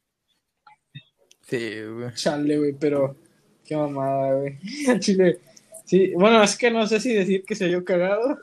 [1.42, 2.12] Sí, güey.
[2.14, 3.16] Chale, güey, pero
[3.64, 4.58] qué mamada, güey.
[5.00, 5.38] Chile.
[5.84, 8.38] Sí, bueno, es que no sé si decir que se haya cagado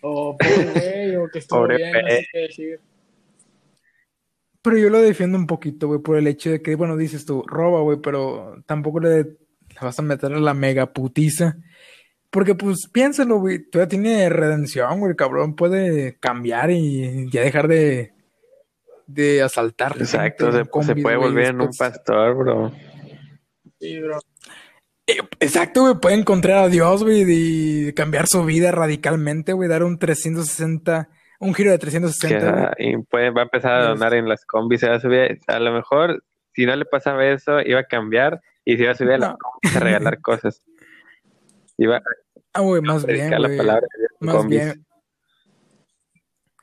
[0.00, 2.80] o pobre güey o que estuvo Pobre bien, no sé qué decir.
[4.62, 7.42] Pero yo lo defiendo un poquito, güey, por el hecho de que, bueno, dices tú,
[7.46, 11.56] roba, güey, pero tampoco le, le vas a meter a la mega putiza.
[12.30, 17.68] Porque, pues, piénsalo, güey, todavía tiene redención, güey, el cabrón puede cambiar y ya dejar
[17.68, 18.12] de,
[19.06, 19.96] de asaltar.
[19.98, 22.72] Exacto, se, puede güey, volver en un pastor, bro.
[23.80, 24.18] Sí, bro.
[25.06, 29.84] Eh, Exacto, güey, puede encontrar a Dios, güey, y cambiar su vida radicalmente, güey, dar
[29.84, 31.08] un 360,
[31.38, 32.64] un giro de Que, 360, güey.
[32.64, 35.40] ah, y puede, va a empezar a donar en las combis, se va a subir,
[35.46, 38.94] a lo mejor si no le pasaba eso, iba a cambiar y se iba a
[38.96, 40.62] subir a las combis a regalar cosas.
[41.78, 42.02] Iba a
[42.54, 44.58] Ah, güey, más bien, predicar la palabra de Dios en Más combis.
[44.64, 44.86] bien,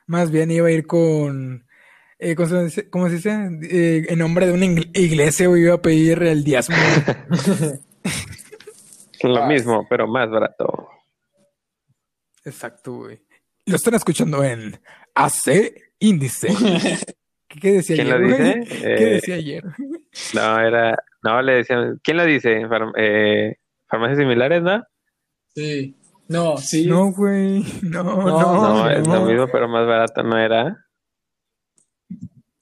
[0.08, 1.68] más bien iba a ir con,
[2.20, 2.90] eh, ¿cómo se dice?
[2.90, 3.32] ¿Cómo se dice?
[3.70, 6.76] Eh, en nombre de una iglesia, güey, iba a pedir el diezmo.
[9.24, 10.90] Lo Ah, mismo, pero más barato.
[12.44, 13.22] Exacto, güey.
[13.66, 14.78] Lo están escuchando en
[15.16, 16.50] AC Índice.
[17.48, 18.60] ¿Qué, qué decía ¿Quién ayer, lo güey?
[18.60, 18.64] dice?
[18.98, 19.64] ¿Qué Eh, decía ayer?
[20.34, 22.68] No, era, no, le decían, ¿quién lo dice?
[22.68, 23.56] Farm- eh,
[23.88, 24.84] farmacias similares, ¿no?
[25.56, 25.96] Sí.
[26.30, 26.88] No, sí.
[26.88, 27.64] No, güey.
[27.84, 29.26] No, no, No, es lo no.
[29.26, 30.86] mismo, pero más barato, ¿no era?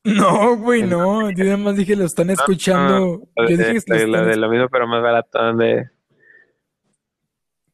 [0.04, 1.30] No, güey, no.
[1.32, 3.21] Yo nada más dije, lo están escuchando.
[3.38, 5.91] Yo de, dije que lo de lo mismo, pero más barato, ¿dónde?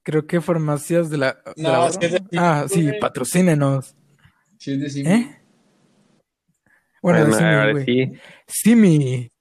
[0.03, 1.33] Creo que farmacias de la.
[1.55, 3.95] de No, la- es que es de- ah, sí, patrocínenos.
[4.59, 5.01] Sí, es de sí.
[5.01, 5.37] ¿Eh?
[7.01, 7.85] Bueno, Bueno, decime, ahora güey.
[7.85, 8.11] sí.
[8.47, 9.31] Simi.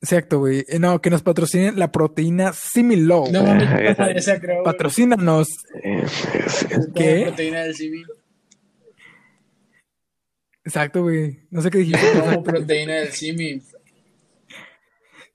[0.00, 0.64] Exacto, güey.
[0.68, 3.30] Eh, No, que nos patrocinen la proteína Similow.
[3.30, 3.68] No mames,
[4.16, 4.62] esa- creo.
[4.62, 5.48] Patrocínanos.
[6.94, 7.24] ¿Qué?
[7.26, 8.06] proteína del civil.
[10.64, 11.40] Exacto, güey.
[11.50, 12.00] No sé qué dijiste.
[12.18, 12.42] Exacto.
[12.42, 13.62] proteína del simi.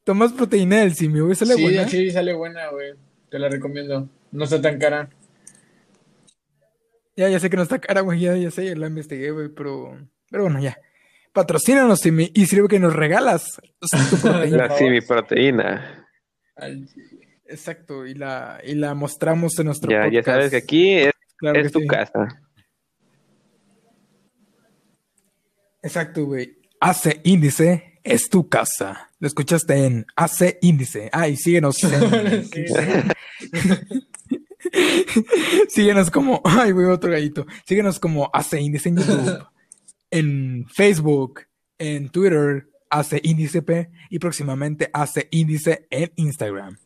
[0.04, 1.36] Tomas proteína del simio, güey.
[1.36, 1.88] Sale Sí, buena.
[1.88, 2.94] sí, sale buena, güey.
[3.30, 4.10] Te la recomiendo.
[4.32, 5.10] No está tan cara.
[7.16, 8.20] Ya, ya sé que no está cara, güey.
[8.20, 9.50] Ya, ya sé, ya la investigué, güey.
[9.50, 9.96] Pero,
[10.30, 10.78] pero bueno, ya.
[11.34, 12.32] Patrocínanos, Simi.
[12.34, 13.62] Y sirve que nos regalas
[14.10, 14.58] tu proteína.
[14.68, 16.08] La simiproteína.
[16.56, 16.88] Al-
[17.48, 18.06] Exacto.
[18.06, 20.26] Y la, y la mostramos en nuestro Ya, ya podcast.
[20.28, 21.88] sabes que aquí es, Claro es que tu sí.
[21.88, 22.28] casa.
[25.82, 26.58] Exacto, güey.
[26.80, 29.10] AC Índice es tu casa.
[29.20, 31.10] Lo escuchaste en AC Índice.
[31.12, 31.76] Ah, y síguenos.
[31.84, 32.46] en-
[33.52, 33.52] Sí.
[35.70, 36.42] síguenos como.
[36.46, 37.46] Ay, güey, otro gallito.
[37.66, 39.46] Síguenos como AC Índice en YouTube,
[40.12, 41.42] en Facebook,
[41.80, 46.78] en Twitter, AC Índice P y próximamente AC Índice en Instagram.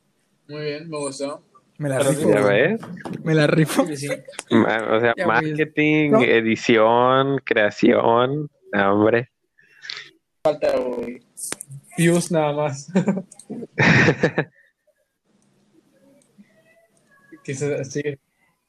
[0.48, 1.44] Muy bien, me gustó.
[1.78, 2.80] Me la rifo, ¿Ya ves?
[3.24, 3.86] Me la rifo.
[3.88, 4.08] Sí, sí.
[4.52, 6.22] Ma- O sea, Ya, marketing, ¿No?
[6.22, 8.50] edición, creación.
[8.74, 9.30] Hombre.
[10.44, 11.20] Falta, güey.
[11.98, 12.90] Views nada más.
[17.44, 18.02] Quizás sí.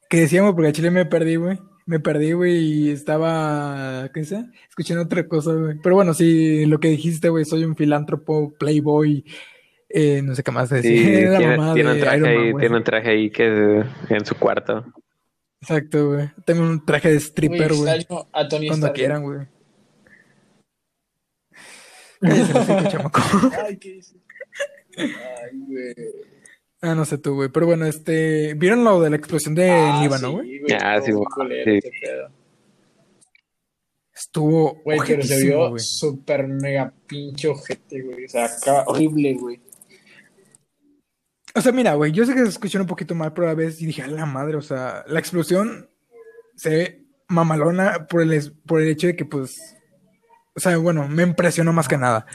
[0.09, 1.59] Que decíamos, porque a Chile me perdí, güey.
[1.87, 4.43] Me perdí, güey, y estaba, ¿qué sé?
[4.67, 5.77] Escuchando otra cosa, güey.
[5.81, 9.23] Pero bueno, sí, lo que dijiste, güey, soy un filántropo, playboy,
[9.87, 11.29] eh, no sé qué más Sí, decir.
[11.29, 13.85] La tiene, mamá tiene un de traje Iron Man, ahí, tiene un traje ahí que
[14.09, 14.85] en su cuarto.
[15.61, 16.29] Exacto, güey.
[16.45, 18.05] Tengo un traje de stripper, güey.
[18.05, 18.93] Cuando Stark.
[18.93, 19.47] quieran, güey.
[23.65, 24.17] Ay, ¿qué dices?
[24.97, 25.95] Ay, güey.
[26.87, 27.49] Ah, no sé tú, güey.
[27.49, 28.53] Pero bueno, este.
[28.55, 30.73] ¿Vieron lo de la explosión de Ah, Líbano, sí, güey?
[30.81, 31.25] Ah, estuvo sí, güey.
[31.25, 31.89] culero Sí.
[34.15, 34.81] Estuvo.
[34.83, 35.79] Güey, pero se vio güey.
[35.83, 38.25] súper mega pinche ojete, güey.
[38.25, 39.61] O sea, acá horrible, güey.
[41.53, 43.55] O sea, mira, güey, yo sé que se escuchó un poquito mal, pero a la
[43.55, 45.89] vez y dije, a la madre, o sea, la explosión
[46.55, 49.75] se ve mamalona por el, es- por el hecho de que, pues,
[50.55, 52.25] o sea, bueno, me impresionó más que nada.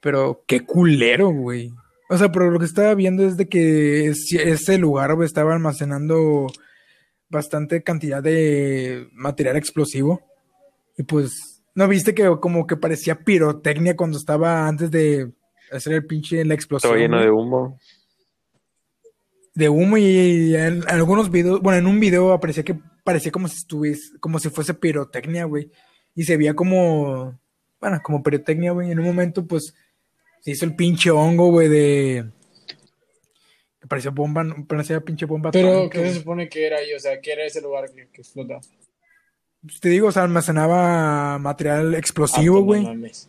[0.00, 1.72] Pero qué culero, güey.
[2.08, 6.46] O sea, pero lo que estaba viendo es de que es- ese lugar, estaba almacenando
[7.28, 10.20] bastante cantidad de material explosivo.
[10.96, 15.32] Y pues, ¿no viste que como que parecía pirotecnia cuando estaba antes de
[15.72, 16.92] hacer el pinche la explosión?
[16.92, 17.78] Todo lleno de humo.
[19.54, 23.56] de humo y en algunos videos, bueno, en un video aparecía que parecía como si
[23.56, 25.70] estuviese, como si fuese pirotecnia, güey.
[26.14, 27.40] Y se veía como,
[27.80, 28.90] bueno, como pirotecnia, güey.
[28.90, 29.74] En un momento, pues,
[30.46, 32.24] se hizo el pinche hongo, güey, de...
[33.80, 36.94] Que parecía bomba, parecía pinche bomba Pero, ¿qué se supone que era ahí?
[36.94, 38.60] O sea, ¿qué era ese lugar que, que explotó?
[39.60, 42.82] Pues, Te digo, o sea, almacenaba material explosivo, Ah, güey.
[42.84, 43.28] no mames.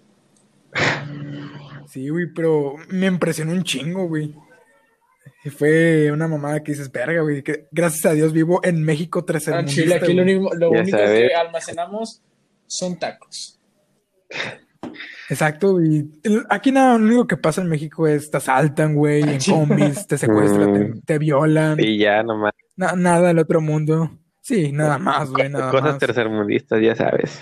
[1.87, 4.35] Sí, güey, pero me impresionó un chingo, güey.
[5.43, 9.21] Y fue una mamada que dices, verga, güey, que gracias a Dios vivo en México
[9.23, 12.21] Ah, tercermundista, Chile, aquí lo único, lo único que almacenamos
[12.67, 13.59] son tacos.
[15.29, 16.09] Exacto, y
[16.49, 19.51] aquí nada, lo único que pasa en México es te asaltan, güey, en Sí.
[19.51, 21.01] combis, te secuestran, te, Mm.
[21.01, 22.53] te violan, Y ya nomás.
[22.77, 24.09] na- nada del otro mundo.
[24.41, 25.97] Sí, nada más, güey, nada Cosas más.
[25.99, 27.41] tercermundistas, ya sabes.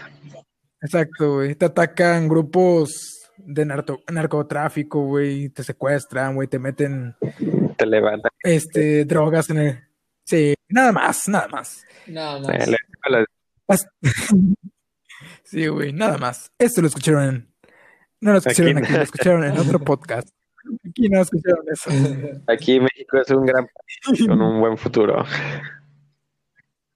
[0.81, 7.15] Exacto, güey, te atacan grupos de narco- narcotráfico, güey, te secuestran, güey, te meten,
[7.77, 8.31] Te levantan.
[8.41, 9.79] este, drogas en el...
[10.23, 11.83] Sí, nada más, nada más.
[12.07, 13.85] Nada más.
[15.43, 16.51] Sí, güey, nada más.
[16.57, 17.54] Esto lo escucharon en...
[18.25, 20.29] No lo escucharon Aquí aquí, lo escucharon en otro podcast.
[20.89, 21.91] Aquí no escucharon eso.
[22.47, 25.23] Aquí México es un gran país con un buen futuro.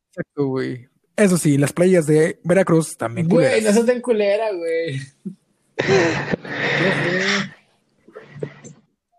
[0.10, 0.88] Exacto, güey.
[1.15, 3.63] Eso sí, las playas de Veracruz también Güey, culeras.
[3.65, 5.00] no seas tan culera, güey.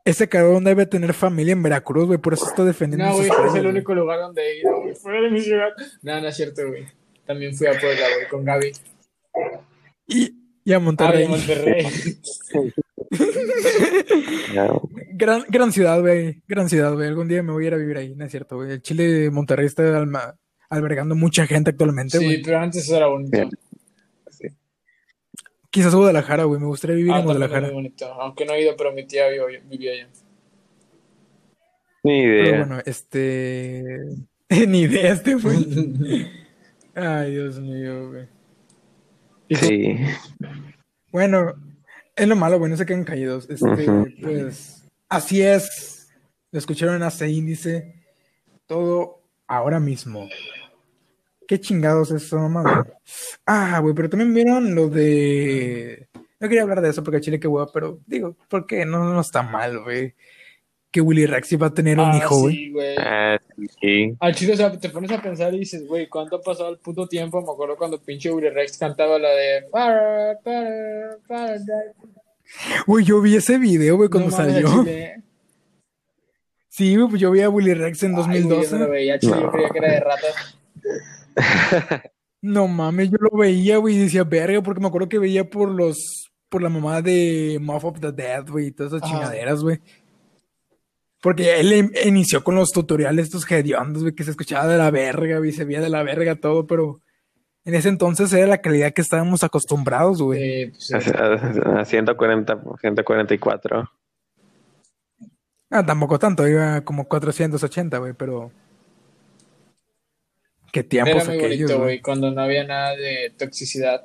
[0.04, 3.54] Ese cabrón debe tener familia en Veracruz, güey, por eso está defendiendo No, güey, es
[3.54, 3.66] el güey.
[3.66, 5.68] único lugar donde he ido, güey, fuera de mi ciudad.
[6.02, 6.86] No, no es cierto, güey.
[7.24, 8.72] También fui a Puebla, güey, con Gaby.
[10.08, 10.39] Y,
[10.70, 11.26] y a Ah, Monterrey.
[11.28, 11.86] Monterrey.
[14.54, 16.42] No, Gran, gran ciudad, güey.
[16.48, 17.08] Gran ciudad, güey.
[17.08, 18.70] Algún día me voy a ir a vivir ahí, no es cierto, güey.
[18.72, 20.36] El Chile de Monterrey está alma-
[20.68, 22.42] albergando mucha gente actualmente, Sí, güey.
[22.42, 23.30] pero antes era bonito.
[23.32, 23.50] Bien.
[25.70, 26.60] Quizás Guadalajara, güey.
[26.60, 27.66] Me gustaría vivir Ah, en Guadalajara.
[27.68, 28.06] muy bonito.
[28.14, 30.08] Aunque no he ido, pero mi tía vivió, vivía allá.
[32.02, 32.58] Ni Pero idea.
[32.58, 33.84] bueno, este.
[34.68, 36.26] Ni idea, este, güey.
[36.94, 38.26] Ay, Dios mío, güey.
[39.50, 39.96] Sí.
[41.12, 41.54] Bueno,
[42.16, 43.48] es lo malo, güey, no se queden caídos.
[43.50, 46.08] Este, pues, así es.
[46.52, 47.94] Lo escucharon ese índice.
[48.66, 50.28] Todo ahora mismo.
[51.46, 52.86] ¿Qué chingados es eso, mamá?
[53.44, 56.08] Ah, güey, pero también vieron lo de.
[56.38, 58.86] No quería hablar de eso porque Chile qué hueva, pero digo, ¿por qué?
[58.86, 60.14] No, no está mal, güey.
[60.90, 62.54] Que Willy Rex iba a tener un Ah, hijo, güey.
[62.56, 62.96] sí, güey.
[62.98, 63.38] Ah,
[63.80, 64.16] sí.
[64.18, 66.78] Al chile, o sea, te pones a pensar y dices, güey, ¿cuánto ha pasado el
[66.78, 67.40] puto tiempo?
[67.40, 69.64] Me acuerdo cuando pinche Willy Rex cantaba la de...
[72.86, 74.84] Güey, yo vi ese video, güey, cuando No salió.
[76.68, 78.78] Sí, güey, pues yo vi a Willy Rex en Ay, güey, yo 2012.
[78.78, 79.50] no lo veía, chile, yo No.
[79.52, 80.58] creía que era de ratas.
[82.42, 85.68] No mames, yo lo veía, güey, y decía verga, porque me acuerdo que veía por
[85.68, 89.78] los, por la mamá de Moth of the Dead, güey, y todas esas chingaderas, güey.
[91.20, 94.90] Porque él in- inició con los tutoriales estos hediondos, güey, que se escuchaba de la
[94.90, 97.00] verga, güey, se veía de la verga todo, pero
[97.64, 100.42] en ese entonces era la calidad que estábamos acostumbrados, güey.
[100.62, 103.90] Eh, pues, A, a 140, 144.
[105.72, 108.50] Ah, tampoco tanto, iba como 480, güey, pero...
[110.72, 111.80] Qué tiempos era muy aquellos, bonito, güey.
[111.96, 114.02] güey, cuando no había nada de toxicidad.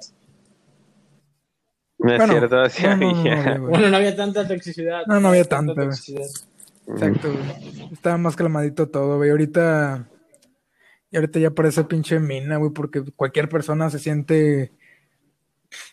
[1.99, 3.35] No es Bueno, cierto, sí no, no, no, había.
[3.35, 3.69] no, güey.
[3.71, 5.03] Bueno, no había tanta toxicidad.
[5.07, 5.95] No, no había tanta tanta.
[6.87, 7.89] Exacto, güey.
[7.91, 9.29] Estaba más calmadito todo, güey.
[9.31, 10.07] Ahorita.
[11.11, 14.71] Y ahorita ya parece pinche mina, güey, porque cualquier persona se siente.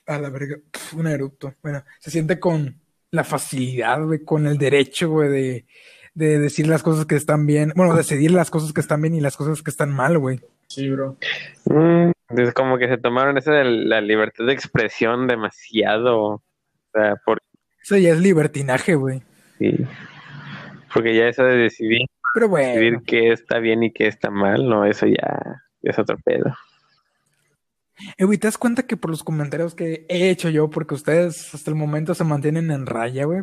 [0.06, 1.54] A la verga, pf, un erupto.
[1.62, 5.66] Bueno, se siente con la facilidad, güey, con el derecho, güey, de,
[6.14, 7.72] de decir las cosas que están bien.
[7.74, 10.40] Bueno, decidir las cosas que están bien y las cosas que están mal, güey.
[10.68, 11.16] Sí, bro.
[11.66, 16.18] Mm, es como que se tomaron esa de la libertad de expresión demasiado.
[16.26, 16.42] O
[16.92, 17.38] sea, por,
[17.82, 19.22] Eso ya es libertinaje, güey.
[19.58, 19.76] sí.
[20.92, 23.04] Porque ya eso de decidir, Pero decidir bueno.
[23.06, 26.54] qué está bien y qué está mal, no, eso ya es otro pedo.
[28.16, 31.54] Eh, güey, ¿te das cuenta que por los comentarios que he hecho yo, porque ustedes
[31.54, 33.42] hasta el momento se mantienen en raya, güey,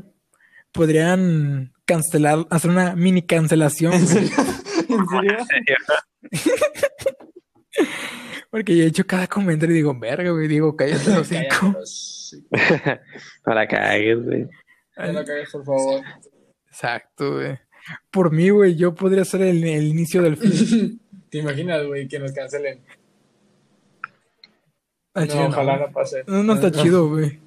[0.72, 4.30] podrían cancelar, hacer una mini cancelación, ¿En serio?
[4.90, 5.76] ¿En serio?
[8.52, 11.76] Porque yo he hecho cada comentario y digo, verga, güey, digo, cállate los cinco.
[13.46, 14.48] No la cagues, güey.
[14.98, 16.02] No la cagues, por favor.
[16.70, 17.60] Exacto, güey.
[18.12, 21.02] Por mí, güey, yo podría ser el, el inicio del fin.
[21.30, 22.82] ¿Te imaginas, güey, que nos cancelen?
[25.16, 26.24] No, ojalá no pase.
[26.28, 27.40] No, no está chido, güey.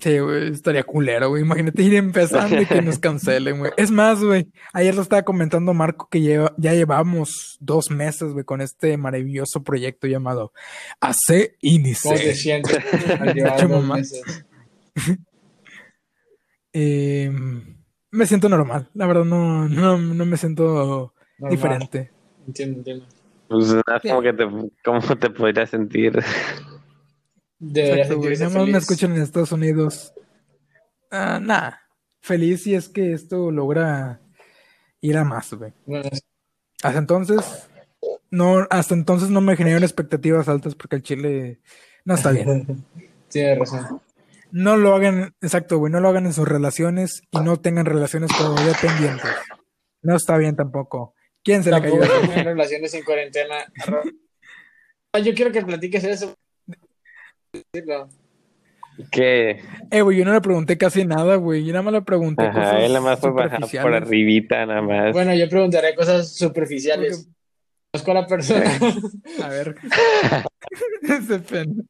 [0.00, 1.42] Sí, güey, estaría culero, güey.
[1.42, 3.72] Imagínate ir empezando y que nos cancelen, güey.
[3.76, 8.44] Es más, güey, ayer lo estaba comentando Marco que lleva, ya llevamos dos meses, güey,
[8.44, 10.52] con este maravilloso proyecto llamado
[11.00, 11.56] AC
[12.02, 12.78] ¿Cómo te sientes
[13.20, 13.96] al llevar Hecho dos mamá.
[13.96, 14.44] meses?
[16.72, 17.30] Eh,
[18.10, 21.50] me siento normal, la verdad no, no, no me siento Normal.
[21.50, 22.10] diferente.
[22.46, 23.06] Entiendo, entiendo.
[23.48, 24.44] Pues nada, como que te,
[24.84, 26.18] ¿cómo te podrías sentir?
[27.58, 28.36] Deberías Exacto, güey.
[28.38, 30.12] Nada más me escuchan en Estados Unidos.
[31.10, 31.80] Ah, nada.
[32.20, 34.20] Feliz si es que esto logra
[35.00, 35.72] ir a más, güey.
[35.86, 36.08] Bueno,
[36.82, 37.68] Hasta entonces,
[38.30, 41.60] no, hasta entonces no me generaron expectativas altas porque el Chile
[42.04, 42.84] no está bien.
[43.28, 44.00] tienes razón.
[44.52, 48.30] No lo hagan, exacto, güey, no lo hagan en sus relaciones y no tengan relaciones
[48.32, 49.30] con dependientes.
[50.02, 51.14] No está bien tampoco.
[51.42, 51.98] ¿Quién se le cayó?
[52.00, 53.54] Tampoco tengan relaciones en cuarentena.
[55.14, 56.34] Ah, Yo quiero que platiques eso.
[59.10, 61.64] Que, Eh, güey, yo no le pregunté casi nada, güey.
[61.64, 64.82] Yo nada más le pregunté ajá, cosas él nada más fue bajar por arribita, nada
[64.82, 65.12] más.
[65.12, 67.26] Bueno, yo preguntaré cosas superficiales.
[67.90, 68.70] Conozco a la persona.
[69.42, 69.76] A ver.
[71.02, 71.88] Ese pen-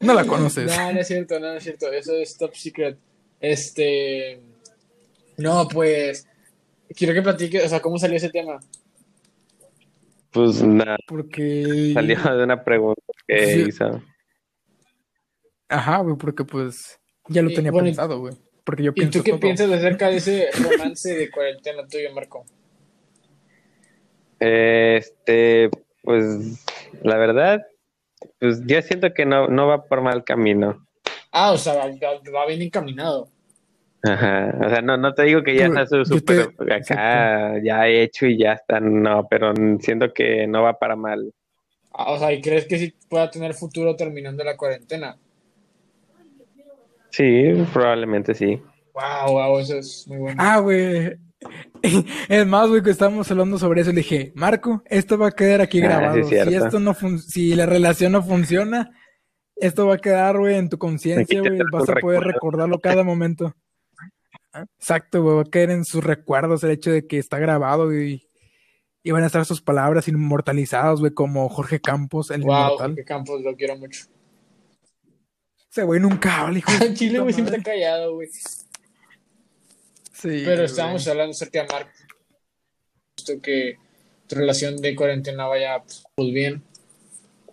[0.00, 0.76] No la conoces.
[0.76, 1.92] No, no es cierto, no, no es cierto.
[1.92, 2.98] Eso es top secret.
[3.40, 4.40] Este.
[5.36, 6.26] No, pues.
[6.96, 8.58] Quiero que platiques, o sea, ¿cómo salió ese tema?
[10.30, 11.90] Pues nada, Porque.
[11.94, 13.64] salió de una pregunta que Sí.
[13.68, 14.02] hizo.
[15.68, 18.34] Ajá, güey, porque pues ya lo Y, tenía bueno, pensado, güey.
[18.64, 19.40] Porque yo ¿Y pienso tú qué todo.
[19.40, 22.44] piensas acerca de ese romance de cuarentena tuyo, Marco?
[24.40, 25.70] Este,
[26.02, 26.64] pues,
[27.02, 27.66] la verdad,
[28.38, 30.86] pues yo siento que no, no va por mal camino.
[31.30, 33.28] Ah, o sea, va, bien encaminado.
[34.02, 37.60] Ajá, o sea, no, no te digo que ya está su- yo te- súper acá,
[37.62, 41.32] ya hecho y ya está, no, pero siento que no va para mal.
[41.92, 45.16] Ah, o sea, ¿y crees que sí pueda tener futuro terminando la cuarentena?
[47.10, 48.60] Sí, probablemente sí.
[48.94, 50.42] Wow, wow, eso es muy bueno.
[50.42, 51.16] Ah, güey.
[52.28, 53.90] Es más, güey, que estábamos hablando sobre eso.
[53.90, 56.14] Le dije, Marco, esto va a quedar aquí Ah, grabado.
[56.14, 56.50] sí, es cierto.
[56.50, 58.90] si esto no fun- si la relación no funciona,
[59.56, 61.58] esto va a quedar, güey, en tu conciencia, güey.
[61.72, 62.20] Vas a poder recuerdo.
[62.32, 63.54] recordarlo cada momento.
[64.78, 65.36] Exacto, güey.
[65.36, 68.28] Va a caer en sus recuerdos el hecho de que está grabado y,
[69.02, 72.90] y van a estar sus palabras inmortalizadas, güey, como Jorge Campos, el wow, inmortal.
[72.90, 74.06] Jorge Campos, lo quiero mucho.
[75.70, 78.28] Ese güey nunca habla, hijo Chile, güey, siempre está callado, güey.
[80.20, 80.64] Sí, Pero güey.
[80.66, 81.90] estábamos hablando acerca de Marco.
[83.16, 83.76] Justo que
[84.26, 85.82] tu relación de cuarentena vaya
[86.14, 86.62] pues bien.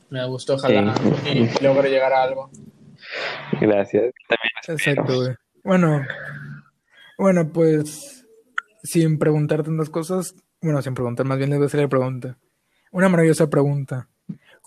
[0.10, 1.49] Me gustó, ojalá Sí.
[1.60, 2.49] y logre llegar a algo.
[3.62, 4.12] Gracias.
[4.28, 5.36] También Exacto, güey.
[5.63, 6.06] Bueno,
[7.17, 8.25] bueno, pues
[8.84, 12.38] sin preguntar tantas cosas, bueno, sin preguntar, más bien les voy a hacer la pregunta.
[12.91, 14.08] Una maravillosa pregunta.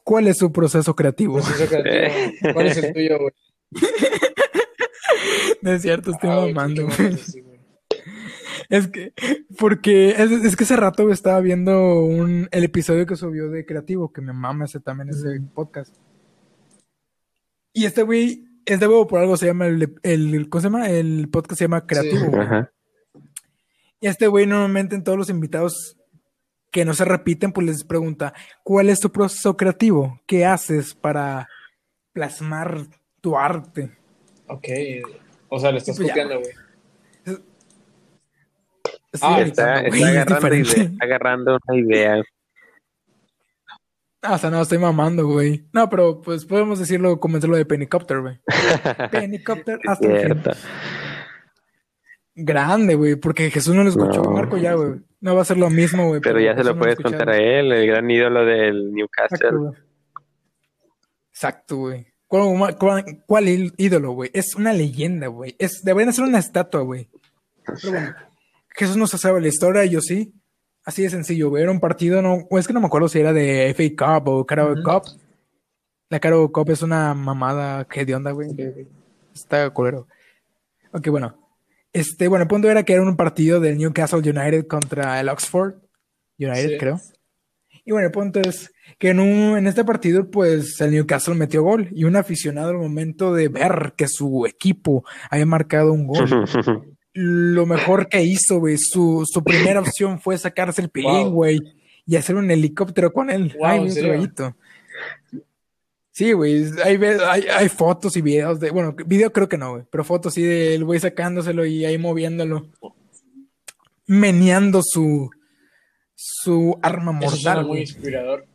[0.04, 1.34] ¿Cuál es su proceso creativo?
[1.34, 2.52] Proceso creativo.
[2.54, 3.32] ¿Cuál es el tuyo, güey?
[5.62, 7.16] No es cierto, estoy Ah, mamando, güey.
[8.68, 9.14] Es que,
[9.58, 14.12] porque, es, es que hace rato estaba viendo un, el episodio que subió de Creativo,
[14.12, 15.96] que me mama ese también, ese podcast.
[17.72, 20.90] Y este güey, es de huevo por algo, se llama el, el, ¿cómo se llama?
[20.90, 22.38] El podcast se llama Creativo.
[22.38, 22.72] Ajá.
[24.00, 25.96] Y este güey normalmente en todos los invitados
[26.70, 30.20] que no se repiten, pues les pregunta, ¿cuál es tu proceso creativo?
[30.26, 31.48] ¿Qué haces para
[32.12, 32.86] plasmar
[33.20, 33.96] tu arte?
[34.46, 34.68] Ok.
[35.48, 36.52] O sea, le estás Pues copiando, güey.
[39.22, 42.22] Ah, Está, agarrando, idea- una idea.
[44.22, 45.64] Ah, o sea, no, estoy mamando, güey.
[45.72, 48.38] No, pero pues podemos decirlo, comenzarlo de Pennycopter, güey.
[49.12, 50.20] Pennycopter Es hasta el fin.
[50.42, 50.50] cierto.
[52.34, 54.22] grande, güey, porque Jesús no lo escuchó.
[54.22, 54.30] No.
[54.32, 55.00] Marco ya, güey.
[55.20, 56.20] No va a ser lo mismo, güey.
[56.20, 59.70] Pero ya se lo no puedes contar a él, el gran ídolo del Newcastle.
[61.32, 62.06] Exacto, güey.
[62.26, 64.30] ¿Cuál, cuál- cuál í- ídolo, güey?
[64.34, 65.56] Es una leyenda, güey.
[65.58, 67.08] Es, deberían hacer una estatua, güey.
[67.64, 68.14] Pero bueno,
[68.70, 70.32] Jesús no se sabe la historia, yo sí.
[70.84, 71.62] Así de sencillo, güey.
[71.62, 74.28] Era un partido, no, o es que no me acuerdo si era de FA Cup
[74.28, 74.76] o Carabao.
[74.82, 75.02] Cup.
[76.08, 78.48] La Carabao Cup es una mamada que de onda, güey.
[79.34, 80.06] Está culero.
[80.92, 81.36] Ok, bueno.
[81.92, 85.74] Este, bueno, el punto era que era un partido del Newcastle United contra el Oxford
[86.38, 86.78] United, Sí.
[86.78, 87.00] creo.
[87.84, 91.62] Y bueno, el punto es que en, un, en este partido, pues el Newcastle metió
[91.62, 96.26] gol y un aficionado al momento de ver que su equipo había marcado un gol,
[97.20, 101.30] lo mejor que hizo, güey, su, su primera opción fue sacarse el pilín, Wow.
[101.30, 101.60] güey,
[102.06, 103.54] y hacer un helicóptero con él.
[103.58, 103.90] Wow, Ay.
[106.12, 109.84] Sí, güey, hay, hay, hay fotos y videos de, bueno, video creo que no, güey,
[109.90, 112.68] pero fotos sí del güey sacándoselo y ahí moviéndolo,
[114.06, 115.30] meneando su,
[116.14, 117.80] su arma Eso mortal, muy güey.
[117.82, 118.46] inspirador.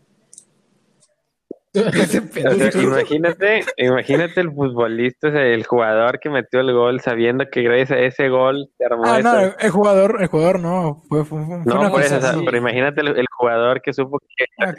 [1.76, 7.46] O sea, imagínate, imagínate el futbolista, o sea, el jugador que metió el gol sabiendo
[7.50, 9.34] que gracias a ese gol se armó Ah, eso.
[9.34, 12.30] no, el jugador, el jugador no, fue, fue, fue No, una por eso, o sea,
[12.30, 12.46] cosa así.
[12.46, 14.74] pero imagínate el, el jugador que supo que Ah.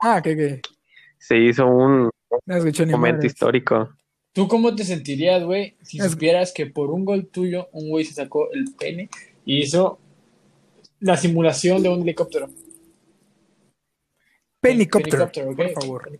[0.00, 0.22] Ah,
[1.18, 2.10] se hizo un
[2.46, 3.88] No momento histórico.
[4.34, 8.04] ¿Tú cómo te sentirías, güey, si Es- supieras que por un gol tuyo un güey
[8.04, 9.08] se sacó el pene
[9.46, 9.98] y hizo
[11.00, 12.48] la simulación de un helicóptero?
[14.68, 15.56] Penicóptero, Helicóptero, ¿ok?
[15.56, 16.10] por favor.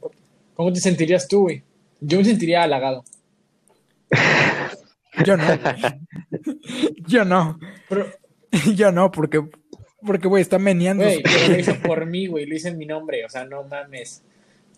[0.54, 1.62] ¿Cómo te sentirías tú, güey?
[2.00, 3.04] Yo me sentiría halagado.
[5.24, 5.44] Yo no.
[7.06, 7.58] Yo no.
[7.88, 8.06] Pero,
[8.74, 9.42] Yo no, porque,
[10.04, 11.04] porque, güey, está meneando.
[11.04, 14.22] güey, lo hizo por mí, güey, lo hizo en mi nombre, o sea, no mames.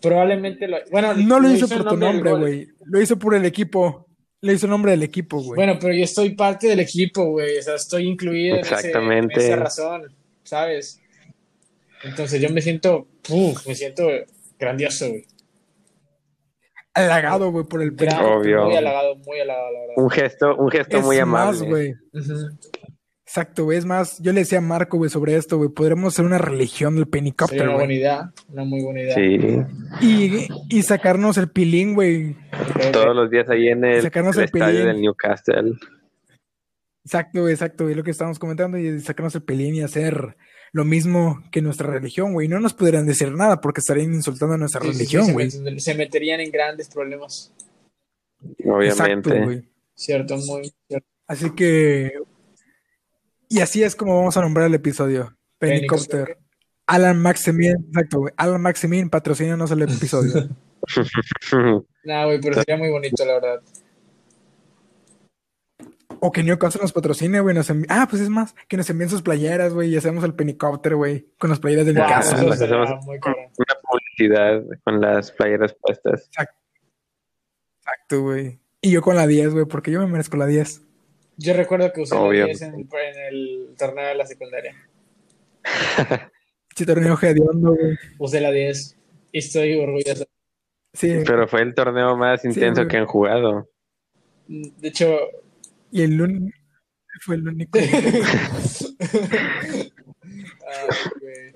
[0.01, 0.79] Probablemente lo...
[0.91, 2.69] Bueno, No lo hizo por tu nombre, güey.
[2.85, 4.07] Lo hizo por el equipo.
[4.43, 5.57] Lo hizo el nombre del equipo, güey.
[5.57, 7.59] Bueno, pero yo estoy parte del equipo, güey.
[7.59, 9.35] O sea, estoy incluido en, ese- Exactamente.
[9.41, 10.15] en esa razón,
[10.45, 11.01] ¿sabes?
[12.05, 14.09] Entonces yo me siento, uf, me siento
[14.59, 15.25] grandioso, güey.
[16.95, 18.39] Halagado, güey, por el penicóptero.
[18.39, 18.65] Obvio.
[18.67, 19.95] Muy halagado, muy halagado, la verdad.
[19.97, 21.69] Un gesto, un gesto Es muy más, amable.
[21.69, 21.93] güey.
[22.15, 22.59] Ujú.
[23.27, 23.77] Exacto, güey.
[23.77, 25.69] Es más, yo le decía a Marco, güey, sobre esto, güey.
[25.69, 27.97] Podremos hacer una religión del Sería penicóptero, una buena güey.
[27.99, 29.15] idea, una muy buena idea.
[29.15, 29.39] Sí,
[30.01, 32.35] Y, y sacarnos el pilín, güey.
[32.93, 35.73] Todos los días ahí en el, Sacarnos el el estadio del Newcastle.
[37.05, 37.95] Exacto, güey, exacto, güey.
[37.97, 40.37] Lo que estábamos comentando y sacarnos el pilín y hacer
[40.73, 42.49] lo mismo que nuestra religión, güey.
[42.49, 45.33] No nos podrían decir nada porque estarían insultando a nuestra Sí, sí, sí, religión, se
[45.33, 45.81] güey.
[45.81, 47.53] se meterían en grandes problemas.
[48.65, 49.31] Obviamente.
[49.31, 49.69] Exacto, güey.
[49.95, 51.09] Cierto, muy cierto.
[51.27, 52.13] Así que.
[53.49, 55.37] Y así es como vamos a nombrar el episodio.
[55.59, 56.37] Penicóptero.
[56.87, 58.33] Alan Maximin, exacto, güey.
[58.37, 60.49] Alan Maximin, patrocínanos el episodio.
[62.05, 63.61] Nah, güey, pero sería muy bonito, la verdad.
[66.21, 67.55] O que Newcastle nos patrocine, güey.
[67.55, 70.35] Nos envi- Ah, pues es más, que nos envíen sus playeras, güey, y hacemos el
[70.35, 72.51] penicóptero, güey, con las playeras de Wow, Newcastle.
[72.53, 72.91] hacemos-.
[73.07, 76.29] Una publicidad con las playeras puestas.
[77.81, 78.59] Exacto, güey.
[78.81, 80.83] Y yo con la 10, güey, porque yo me merezco la 10.
[81.39, 82.45] Yo recuerdo que usé la Obvio.
[82.47, 84.75] 10 en, el- en el torneo de la secundaria.
[86.75, 87.97] Si torneo hediondo, güey.
[88.19, 88.97] Usé la 10
[89.33, 90.25] y estoy orgulloso.
[90.93, 93.69] Sí, Pero fue el torneo más intenso que han jugado.
[94.49, 95.19] De hecho,
[95.91, 96.53] y el un...
[97.21, 97.79] fue el único.
[97.79, 97.89] ay,
[101.21, 101.53] güey.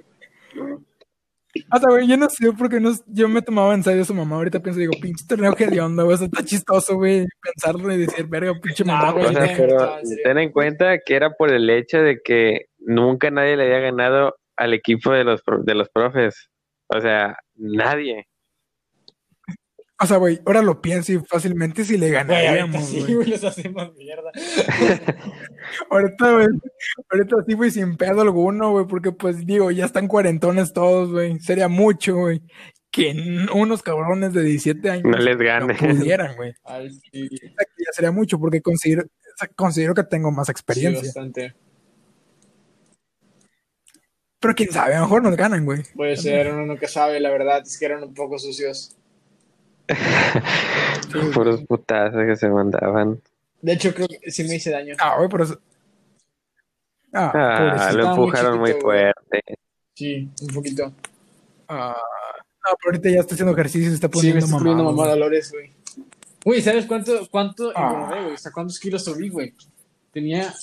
[1.73, 4.05] O sea, güey, yo no sé por qué no, yo me tomaba en serio a
[4.05, 4.37] su mamá.
[4.37, 6.15] Ahorita pienso, digo, pinche torneo hediondo, güey.
[6.15, 9.47] o sea, Está chistoso, güey, pensarlo y decir, verga, pinche mamá, güey, O güey.
[9.49, 13.65] sea, pero ten en cuenta que era por el hecho de que nunca nadie le
[13.65, 16.49] había ganado al equipo de los, pro- de los profes.
[16.89, 18.27] O sea, nadie.
[20.03, 23.29] O sea, güey, ahora lo pienso y fácilmente si le Güey, ganaríamos, sí, güey.
[23.29, 24.31] los hacemos mierda.
[25.91, 26.47] Ahorita, güey,
[27.11, 31.39] ahorita sí, güey, sin pedo alguno, güey, porque pues digo, ya están cuarentones todos, güey.
[31.41, 32.41] Sería mucho, güey,
[32.91, 33.15] que
[33.55, 35.75] unos cabrones de 17 años No les no gane.
[35.75, 36.55] pudieran, güey.
[37.13, 39.05] Sí, sí, Ya sería mucho porque considero,
[39.55, 41.03] considero que tengo más experiencia.
[41.03, 41.55] bastante.
[44.41, 45.83] Pero quién sabe, a lo mejor nos ganan, güey.
[45.95, 48.97] Puede ser, uno nunca sabe, la verdad es que eran un poco sucios.
[51.35, 53.21] Puros putazos que se mandaban.
[53.63, 54.95] De hecho, creo que sí me hice daño.
[54.99, 55.59] Ah, güey, por eso.
[57.13, 58.81] Ah, Ah, lo muy empujaron muy güey.
[58.83, 59.41] fuerte.
[59.95, 60.93] Sí, un poquito.
[61.69, 64.85] Ah, no, pero ahorita ya está haciendo ejercicio y se está Sí, me poniendo poniendo
[64.85, 65.19] mamado, mamá güey.
[65.19, 65.53] Dolores,
[66.43, 66.63] güey.
[66.63, 67.91] ¿sabes cuánto, cuánto Ah.
[67.93, 68.35] engordé, güey?
[68.35, 69.53] O sea, ¿cuántos kilos subí, güey?
[70.13, 70.55] Tenía,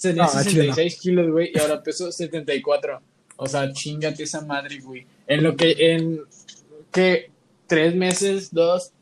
[0.00, 0.74] tenía Ah, chile, no.
[0.74, 3.00] 66 kilos, güey, y ahora peso 74.
[3.38, 5.06] O sea, chingate esa madre, güey.
[5.26, 6.20] En lo que, en,
[6.92, 7.30] ¿qué?
[7.66, 8.52] ¿Tres meses?
[8.52, 8.92] ¿Dos?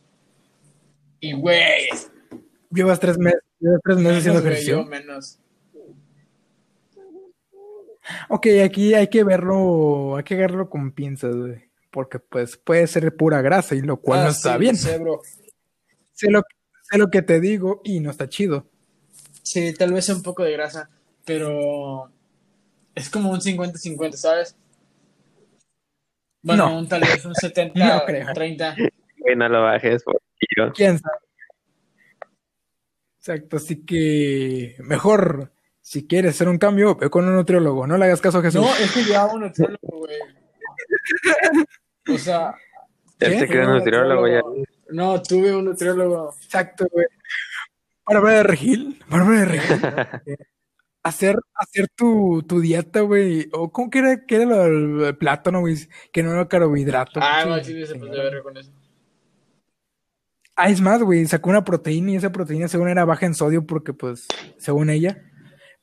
[1.20, 1.88] Y, güey,
[2.70, 4.84] Llevas tres meses, llevas tres meses haciendo güey, yo ejercicio.
[4.86, 5.38] menos.
[8.28, 11.64] Ok, aquí hay que verlo, hay que verlo con pinzas, güey.
[11.90, 14.76] Porque pues puede ser pura grasa y lo cual Ah, no está sí, bien.
[14.76, 15.20] sé, bro.
[16.12, 16.42] Sé lo,
[16.90, 18.66] sé lo que te digo y no está chido.
[19.42, 20.90] Sí, tal vez un poco de grasa,
[21.24, 22.10] pero
[22.94, 24.56] es como un 50-50, ¿sabes?
[26.44, 26.78] Bueno, No.
[26.78, 27.32] un, tal vez un
[27.74, 28.26] No creo.
[28.28, 28.92] 70-30.
[29.18, 30.20] Güey, no lo bajes, por.
[30.74, 31.16] ¿Quién sabe?
[33.18, 38.04] Exacto, así que mejor, si quieres hacer un cambio, ve con un nutriólogo, no le
[38.04, 38.60] hagas caso a Jesús.
[38.60, 40.18] No, es que llevaba un nutriólogo, güey.
[42.14, 42.54] O sea,
[43.20, 44.40] Él se quedó tuve un nutriólogo ya.
[44.90, 46.34] No, tuve un nutriólogo.
[46.42, 47.06] Exacto, güey.
[48.04, 49.80] Bárbara de Regil, Bárbara de Regil.
[51.04, 53.48] hacer, hacer tu, tu dieta, güey.
[53.52, 55.76] O cómo que era, que era lo del plátano, güey.
[56.12, 57.20] Que no era carbohidrato.
[57.22, 58.72] Ah, no, sí, se pasó de verga con eso.
[60.56, 63.66] Ah, es más, güey, sacó una proteína y esa proteína según era baja en sodio
[63.66, 64.26] porque, pues,
[64.56, 65.20] según ella.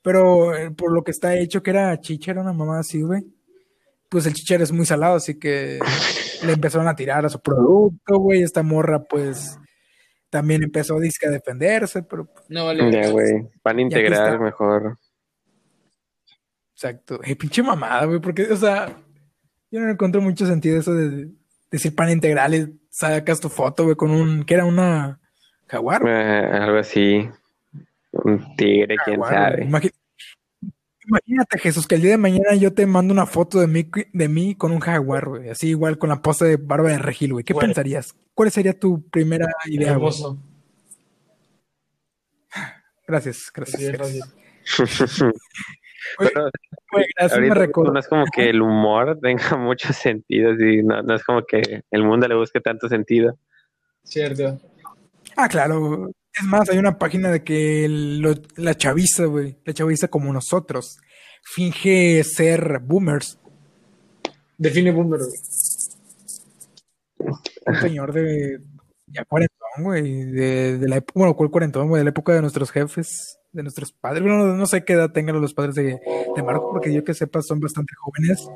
[0.02, 3.22] Pero eh, por lo que está hecho, que era chicha, era una mamá así, güey.
[4.08, 5.78] Pues el chichar es muy salado, así que
[6.44, 8.42] le empezaron a tirar a su producto, güey.
[8.42, 9.58] Esta morra, pues,
[10.30, 12.90] también empezó disque a defenderse, pero, pues, No vale.
[12.90, 13.48] Ya, güey.
[13.62, 14.38] Pan aquí integral está.
[14.38, 14.98] mejor.
[16.82, 17.20] Exacto.
[17.24, 18.96] Eh, pinche mamada, güey, porque, o sea,
[19.70, 21.28] yo no encuentro mucho sentido eso de
[21.70, 25.20] decir pan integral y sacas tu foto, güey, con un, que era una
[25.68, 26.02] jaguar.
[26.06, 27.28] Eh, algo así.
[28.12, 29.90] Un tigre, quién Jaguar, sabe.
[31.04, 34.28] Imagínate, Jesús, que el día de mañana yo te mando una foto de mí, de
[34.28, 35.48] mí con un jaguar, güey.
[35.48, 37.44] Así igual con la pose de barba de regil, güey.
[37.44, 38.14] ¿Qué pensarías?
[38.34, 39.92] ¿Cuál sería tu primera idea?
[39.92, 40.38] Hermoso.
[43.06, 43.92] Gracias, gracias.
[43.92, 45.24] Gracias.
[46.18, 46.50] Pero
[47.40, 51.42] me no es como que el humor tenga mucho sentido, sí, no, no es como
[51.44, 53.38] que el mundo le busque tanto sentido.
[54.02, 54.60] Cierto.
[55.36, 56.10] Ah, claro.
[56.34, 60.98] Es más, hay una página de que lo- la chaviza, güey, la chaviza como nosotros,
[61.42, 63.38] finge ser boomers.
[64.58, 65.32] Define boomer, güey.
[67.66, 68.60] Un señor de
[69.06, 72.00] ya cuarentón, güey, de, de la época, bueno, ¿cuál cuarentón, güey?
[72.00, 74.22] De la época de nuestros jefes, de nuestros padres.
[74.22, 76.00] Bueno, no, no sé qué edad tengan los padres de,
[76.36, 78.48] de Marco, porque yo que sepa son bastante jóvenes,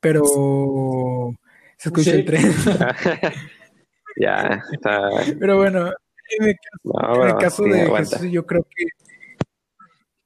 [0.00, 1.32] pero
[1.78, 2.16] se escucha Sí.
[2.18, 2.42] el tren.
[4.20, 5.10] ya, está.
[5.38, 5.88] Pero bueno,
[6.38, 8.16] en el, No, en el caso sí, de aguanta.
[8.18, 8.84] Jesús, yo creo que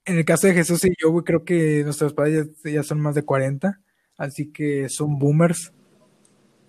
[0.06, 3.00] en el caso de Jesús y yo, güey, creo que nuestros padres ya, ya son
[3.00, 3.80] más de 40,
[4.16, 5.72] así que son boomers.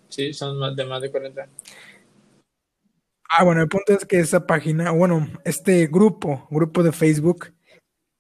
[0.10, 1.48] Sí, son más de más de 40.
[3.34, 7.54] Ah, bueno, el punto es que esa página, bueno, este grupo, grupo de Facebook,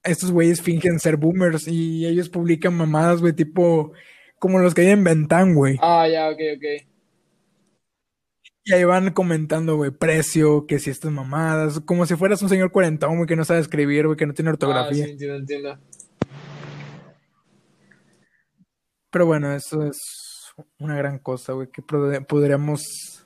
[0.03, 3.91] estos güeyes fingen ser boomers y ellos publican mamadas, güey, tipo
[4.39, 5.78] como los que hay en Ventán, güey.
[5.82, 6.88] Ah, ya, ok, ok.
[8.64, 12.72] Y ahí van comentando, güey, precio, que si estas mamadas, como si fueras un señor
[12.72, 15.05] cuarentón, güey, que no sabe escribir, güey, que no tiene Ah, ortografía.
[15.05, 15.80] sí, entiendo, entiendo.
[19.12, 19.97] Pero bueno, eso es
[20.80, 23.20] una gran cosa, güey, que pod- podríamos...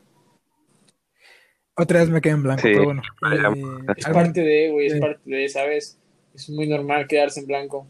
[1.78, 3.02] Otra vez me quedé en blanco, Sí, pero bueno.
[3.20, 6.00] podríamos eh, Es parte de, güey, es parte de, ¿sabes?
[6.34, 7.88] Es muy normal quedarse en blanco.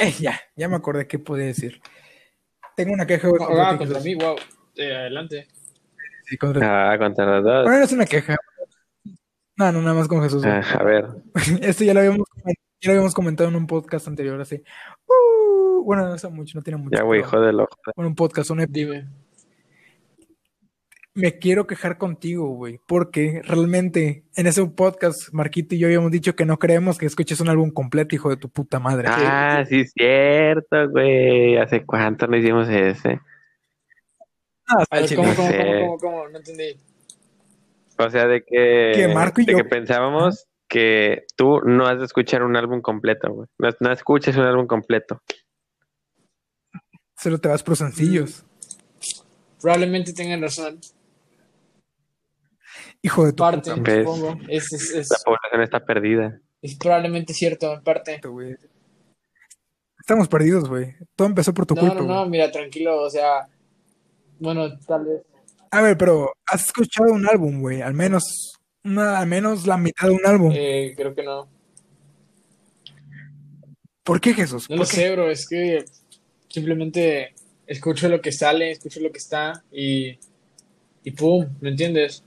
[0.00, 1.80] eh, ya, ya me acordé qué podía decir.
[2.76, 4.36] Tengo una queja, güey, Ah, contra mí, wow.
[4.76, 5.48] Eh, adelante.
[6.26, 7.64] Sí, contra- Ah, contra los dos.
[7.64, 8.36] Bueno, no es una queja.
[9.56, 10.44] No, no, nada más con Jesús.
[10.46, 11.06] Ah, a ver,
[11.62, 14.62] Esto ya lo habíamos, ya lo habíamos comentado en un podcast anterior, así.
[15.06, 16.96] Uh, bueno, no hace mucho, no tiene mucho.
[16.96, 17.68] ya, güey, jódelo.
[17.96, 19.06] Bueno, un podcast, un ep- Dime.
[21.14, 26.36] Me quiero quejar contigo, güey, porque realmente en ese podcast, Marquito y yo habíamos dicho
[26.36, 29.08] que no creemos que escuches un álbum completo, hijo de tu puta madre.
[29.10, 31.56] Ah, sí, es cierto, güey.
[31.56, 33.20] ¿Hace cuánto no hicimos ese?
[34.68, 34.84] Ah.
[35.16, 36.28] ¿cómo, cómo, cómo, cómo, cómo?
[36.28, 36.76] No entendí.
[37.98, 41.98] O sea, de que, Que Marco y de yo- que pensábamos que tú no has
[41.98, 43.48] de escuchar un álbum completo, güey.
[43.58, 45.20] No, no escuches un álbum completo.
[47.18, 48.44] Solo te vas por sencillos.
[49.60, 50.78] Probablemente tengan razón.
[53.02, 54.36] Hijo de tu Parte, puta supongo.
[54.48, 56.40] Es, es, es, La población está perdida.
[56.60, 58.20] es probablemente cierto, en parte.
[59.98, 60.94] Estamos perdidos, güey.
[61.16, 63.46] Todo empezó por tu No, culpa, no, no, mira, tranquilo, o sea,
[64.38, 65.22] bueno, tal vez.
[65.70, 67.80] A ver, pero ¿has escuchado un álbum, güey?
[67.80, 70.52] Al menos, una, al menos la mitad de un álbum.
[70.54, 71.48] Eh, creo que no.
[74.02, 74.68] ¿Por qué, Jesús?
[74.68, 74.96] No ¿Por lo qué?
[74.96, 75.84] sé, bro, es que
[76.48, 77.34] simplemente
[77.66, 80.18] escucho lo que sale, escucho lo que está y,
[81.04, 82.24] y pum, ¿me entiendes?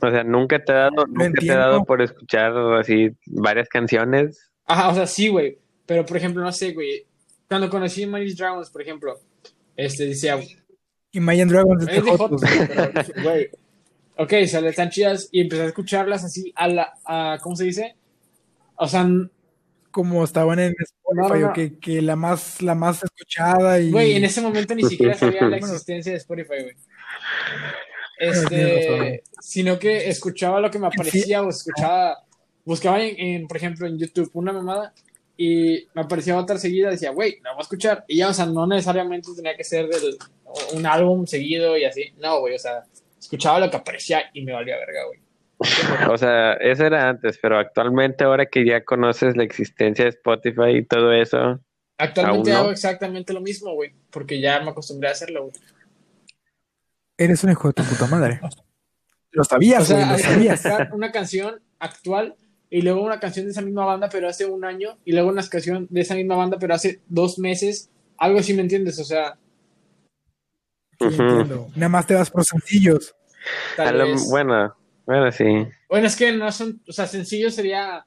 [0.00, 4.50] O sea, nunca te ha dado, nunca te ha dado por escuchar así varias canciones.
[4.66, 7.06] Ajá, o sea, sí, güey, pero por ejemplo, no sé, güey,
[7.48, 9.18] cuando conocí Miles Dragons, por ejemplo,
[9.76, 10.38] este decía,
[11.12, 12.68] Imagine Dragons es de Jotos, güey.
[12.68, 13.50] pero, güey,
[14.16, 17.96] ok, sale, están chidas y empecé a escucharlas así a la, a, ¿cómo se dice?
[18.76, 19.06] O sea,
[19.94, 23.92] como estaban en Spotify, No, no, o que, que la más, la más escuchada y.
[23.92, 26.74] Güey, en ese momento ni siquiera sabía la existencia de Spotify, güey.
[28.18, 32.18] Este, sino que escuchaba lo que me aparecía o escuchaba,
[32.64, 34.92] buscaba en, en, por ejemplo, en YouTube una mamada
[35.36, 38.04] y me aparecía otra seguida, decía, güey, la voy a escuchar.
[38.06, 40.16] Y ya, o sea, no necesariamente tenía que ser del,
[40.74, 42.12] un álbum seguido y así.
[42.18, 42.84] No, güey, o sea,
[43.18, 45.20] escuchaba lo que aparecía y me valía verga, güey.
[46.12, 50.76] O sea, eso era antes, pero actualmente ahora que ya conoces la existencia de Spotify
[50.78, 51.60] y todo eso,
[51.96, 55.54] Actualmente hago exactamente lo mismo, güey, porque ya me acostumbré a hacerlo, güey.
[57.18, 58.40] Eres un hijo de tu puta madre.
[59.30, 60.18] Lo sabías, O sea, güey, lo
[60.58, 60.64] sabías.
[60.92, 62.36] una canción actual
[62.70, 65.46] y luego una canción de esa misma banda, pero hace un año, y luego una
[65.48, 67.90] canción de esa misma banda, pero hace dos meses.
[68.18, 68.98] Algo así, ¿me entiendes?
[68.98, 69.36] O sea.
[71.00, 73.14] Nada más te vas por sencillos.
[73.76, 74.26] tal a lo- vez.
[74.30, 74.74] bueno,
[75.06, 75.44] bueno, sí.
[75.88, 78.06] Bueno, es que no son, o sea, sencillo sería,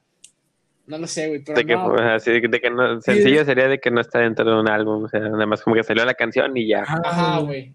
[0.86, 3.44] no lo sé, güey, pero De que, no, o sea, sí, de que no, sencillo
[3.44, 5.84] sería de que no está dentro de un álbum, o sea, nada más como que
[5.84, 6.82] salió la canción y ya.
[6.82, 7.74] ajá, güey.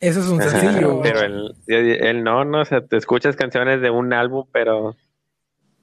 [0.00, 0.96] Eso es un sencillo.
[0.96, 1.12] güey.
[1.12, 4.96] pero él, él no, no, o sea, te escuchas canciones de un álbum, pero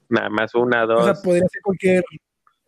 [0.08, 1.04] nada más una, O dos.
[1.04, 2.04] sea, podría ser cualquier.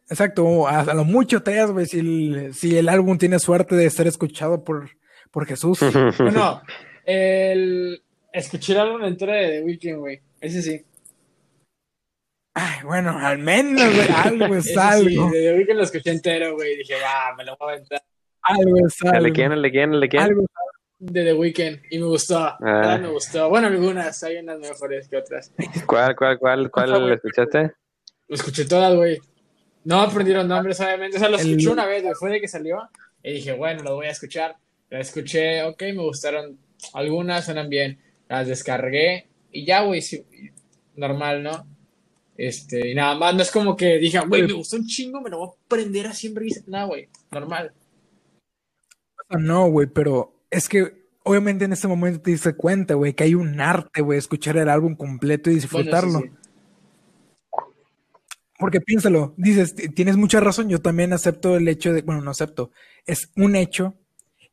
[0.09, 3.89] Exacto, a, a lo mucho tres, güey, si el, si el álbum tiene suerte de
[3.91, 4.91] ser escuchado por,
[5.31, 5.79] por Jesús.
[6.19, 6.63] Bueno,
[7.05, 10.85] el, escuché el álbum entero de The Weeknd, güey, ese sí.
[12.55, 15.31] Ay, bueno, al menos, güey, algo es sí, algo.
[15.31, 18.03] The Weeknd lo escuché entero, güey, dije, va, me lo voy a aventar.
[18.43, 19.33] Algo es ¿El algo.
[19.35, 19.53] quién?
[19.53, 19.95] ¿El de quién?
[19.95, 20.23] ¿El de quién?
[20.23, 20.49] Algo es
[21.03, 22.59] De The Weeknd, y me gustó, Ah.
[22.61, 23.49] la me gustó.
[23.49, 25.51] Bueno, algunas, hay unas mejores que otras.
[25.87, 27.15] ¿Cuál, cuál, cuál, cuál güey.
[27.15, 27.73] escuchaste?
[28.29, 29.19] Lo escuché todas, güey.
[29.85, 31.17] No aprendí los nombres, obviamente.
[31.17, 32.15] O sea, lo El- escuché una vez, güey.
[32.15, 32.79] Fue de que salió.
[33.23, 34.57] Y dije, bueno, lo voy a escuchar.
[34.91, 36.59] Lo escuché, ok, me gustaron.
[36.93, 37.99] Algunas suenan bien.
[38.29, 39.27] Las descargué.
[39.51, 40.23] Y ya, güey, sí,
[40.97, 41.67] normal, ¿no?
[42.37, 45.31] Este, y nada más, no es como que dije, güey, me gustó un chingo, me
[45.31, 46.47] lo voy a aprender a siempre.
[46.67, 47.73] Nada, güey, normal.
[49.39, 53.35] No, güey, pero es que obviamente en este momento te diste cuenta, güey, que hay
[53.35, 56.21] un arte, güey, escuchar el álbum completo y Bueno, disfrutarlo.
[56.21, 56.37] sí, sí.
[58.59, 62.71] Porque piénsalo, dices, tienes mucha razón, yo también acepto el hecho de, bueno, no acepto,
[63.07, 63.95] es un hecho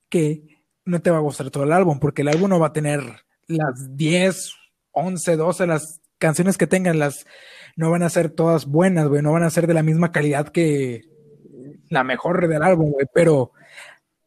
[0.10, 2.74] que no te va a gustar todo el álbum, porque el álbum no va a
[2.74, 3.02] tener
[3.48, 4.54] las 10,
[4.92, 7.26] 11, 12, las canciones que tengan, las
[7.76, 10.48] no van a ser todas buenas, güey, no van a ser de la misma calidad
[10.50, 11.02] que
[11.90, 13.52] la mejor del álbum, güey, pero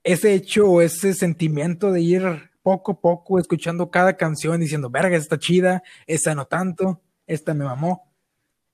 [0.02, 2.22] ese hecho o ese sentimiento de ir
[2.62, 7.64] poco a poco escuchando cada canción diciendo, verga, esta chida, esta no tanto, esta me
[7.64, 8.12] mamó.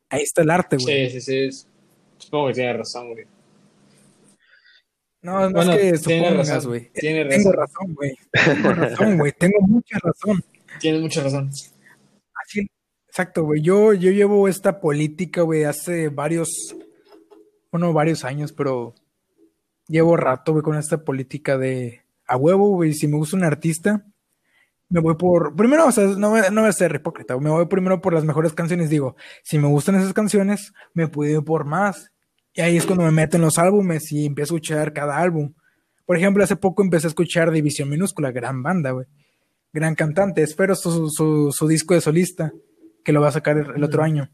[0.08, 1.10] Ahí está el arte, güey.
[1.10, 1.66] Sí, sí, sí.
[2.18, 3.26] Supongo que tiene razón, güey.
[5.22, 6.90] No, Bueno, es que tiene supongas, razón, güey.
[6.92, 7.66] tiene Tengo razón.
[7.86, 8.14] razón, güey.
[8.32, 9.32] Tengo razón, güey.
[9.32, 10.44] Tengo mucha razón.
[10.80, 11.50] Tienes mucha razón.
[12.44, 12.68] Así,
[13.08, 13.60] exacto, güey.
[13.62, 16.48] Yo, yo llevo esta política, güey, hace varios,
[17.72, 18.94] bueno, varios años, pero
[19.88, 22.92] llevo rato, güey, con esta política de a huevo, güey.
[22.94, 24.04] Si me gusta un artista,
[24.88, 25.54] me voy por.
[25.56, 28.52] Primero, o sea, no, no voy a ser hipócrita, me voy primero por las mejores
[28.52, 28.90] canciones.
[28.90, 32.12] Digo, si me gustan esas canciones, me puedo ir por más.
[32.54, 35.52] Y ahí es cuando me meto en los álbumes y empiezo a escuchar cada álbum.
[36.06, 39.06] Por ejemplo, hace poco empecé a escuchar División Minúscula, gran banda, güey.
[39.72, 40.42] Gran cantante.
[40.42, 42.52] Espero su, su, su disco de solista,
[43.04, 44.30] que lo va a sacar el, el otro año.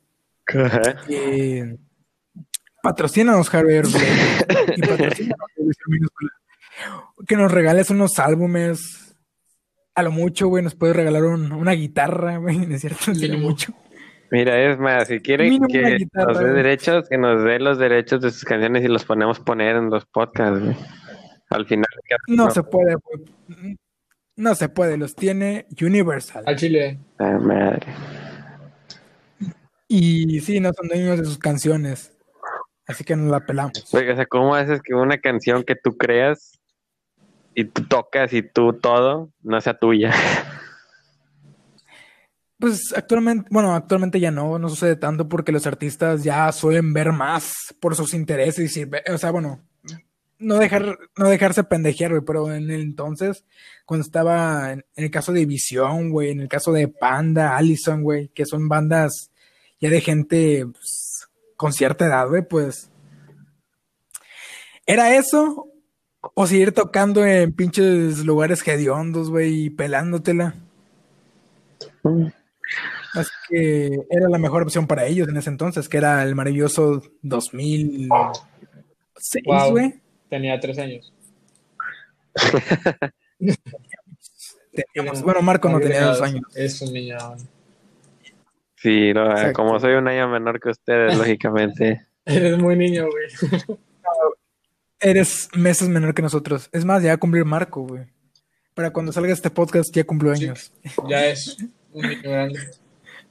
[1.08, 1.78] Eh,
[2.82, 3.84] patrocínanos, Javier.
[3.88, 4.04] güey.
[4.76, 5.46] Y patrocínanos.
[7.26, 9.16] Que nos regales unos álbumes.
[9.94, 12.58] A lo mucho, güey, nos puedes regalar un- una guitarra, güey.
[12.66, 13.12] ¿No es cierto?
[13.12, 13.50] Mínimo.
[13.50, 13.72] mucho.
[14.30, 16.56] Mira, es más, si quiere Mínimo una que guitarra, nos dé güey.
[16.56, 20.06] derechos, que nos dé los derechos de sus canciones y los ponemos poner en los
[20.06, 20.76] podcasts, güey.
[21.50, 21.84] Al final.
[22.28, 23.76] No se puede, güey.
[24.36, 26.44] No se puede, los tiene Universal.
[26.46, 26.98] Al chile.
[27.18, 27.86] Madre.
[29.88, 32.11] Y sí, no son dueños de sus canciones.
[32.86, 33.84] Así que nos la pelamos.
[33.90, 36.58] Güey, o sea, ¿cómo haces que una canción que tú creas
[37.54, 40.12] y tú tocas y tú todo no sea tuya?
[42.58, 47.10] Pues actualmente, bueno, actualmente ya no, no sucede tanto porque los artistas ya suelen ver
[47.10, 49.60] más por sus intereses y, o sea, bueno,
[50.38, 53.44] no dejar, no dejarse pendejear, güey, pero en el entonces,
[53.84, 58.04] cuando estaba en, en el caso de Visión, güey, en el caso de Panda, Allison,
[58.04, 59.32] güey, que son bandas
[59.80, 61.01] ya de gente pues,
[61.56, 62.90] con cierta edad, güey, pues,
[64.86, 65.68] ¿era eso?
[66.34, 70.54] O seguir tocando en pinches lugares hediondos, güey, y pelándotela.
[73.14, 77.02] Así que era la mejor opción para ellos en ese entonces, que era el maravilloso
[77.22, 79.70] 2006, Wow.
[79.70, 79.94] güey.
[80.30, 81.12] Tenía tres años.
[84.94, 86.44] Teníamos- bueno, Marco no tenía dos años.
[86.54, 87.18] Es un niño.
[88.82, 89.52] Sí, no, Exacto.
[89.54, 92.04] como soy un año menor que ustedes, lógicamente.
[92.24, 93.78] Eres muy niño, güey.
[95.00, 96.68] Eres meses menor que nosotros.
[96.72, 98.04] Es más, ya va a cumplir Marco, güey.
[98.74, 100.44] Para cuando salga este podcast ya cumplió Sí.
[100.46, 100.72] años.
[101.08, 101.56] Ya es
[101.92, 102.58] un niño grande.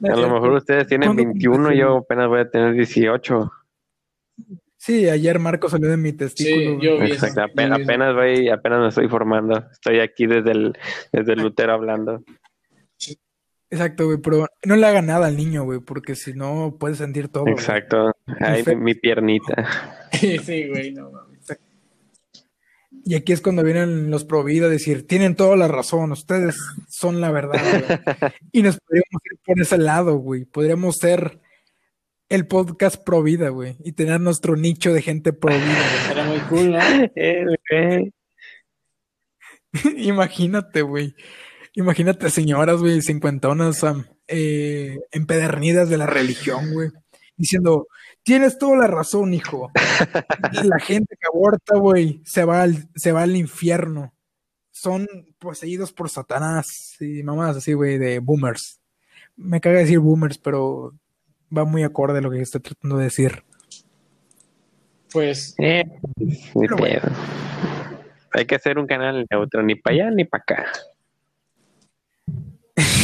[0.04, 1.80] A lo mejor ustedes tienen ¿Cuándo 21, cumpliste?
[1.80, 3.52] yo apenas voy a tener 18.
[4.78, 6.80] Sí, ayer Marco salió de mi testículo.
[6.80, 7.12] Sí, yo vi.
[7.12, 7.92] Exacto, yo apenas, vi eso.
[7.92, 9.66] apenas voy, apenas me estoy formando.
[9.72, 10.78] Estoy aquí desde el,
[11.12, 12.24] desde el útero hablando.
[13.72, 17.30] Exacto, güey, pero no le haga nada al niño, güey, porque si no puede sentir
[17.30, 17.44] todo.
[17.44, 17.54] güey.
[17.54, 18.12] Exacto.
[18.42, 19.66] Ay, mi, mi piernita.
[20.12, 21.32] sí, güey, no mames.
[23.06, 26.58] Y aquí es cuando vienen los pro vida a decir, tienen toda la razón, ustedes
[26.90, 28.00] son la verdad, güey.
[28.52, 30.44] Y nos podríamos ir por ese lado, güey.
[30.44, 31.40] Podríamos ser
[32.28, 35.86] el podcast pro vida, güey, y tener nuestro nicho de gente pro vida.
[36.12, 36.80] Era muy cool, ¿no?
[37.16, 38.14] Eh, güey.
[39.72, 40.08] güey.
[40.08, 41.16] Imagínate, güey.
[41.74, 43.86] Imagínate señoras, güey, cincuentonas,
[44.28, 46.90] eh, empedernidas de la religión, güey,
[47.38, 47.88] diciendo,
[48.24, 49.72] tienes toda la razón, hijo.
[50.64, 54.14] La gente que aborta, güey, se va al, se va al infierno.
[54.72, 55.08] Son
[55.40, 58.80] poseídos por Satanás y mamás así, güey, de boomers.
[59.38, 60.94] Me caga decir boomers, pero
[61.56, 63.44] va muy acorde a lo que estoy tratando de decir.
[65.12, 65.84] Pues Eh,
[66.60, 66.78] Pero.
[68.34, 70.66] Hay que hacer un canal neutro, ni para allá ni para acá.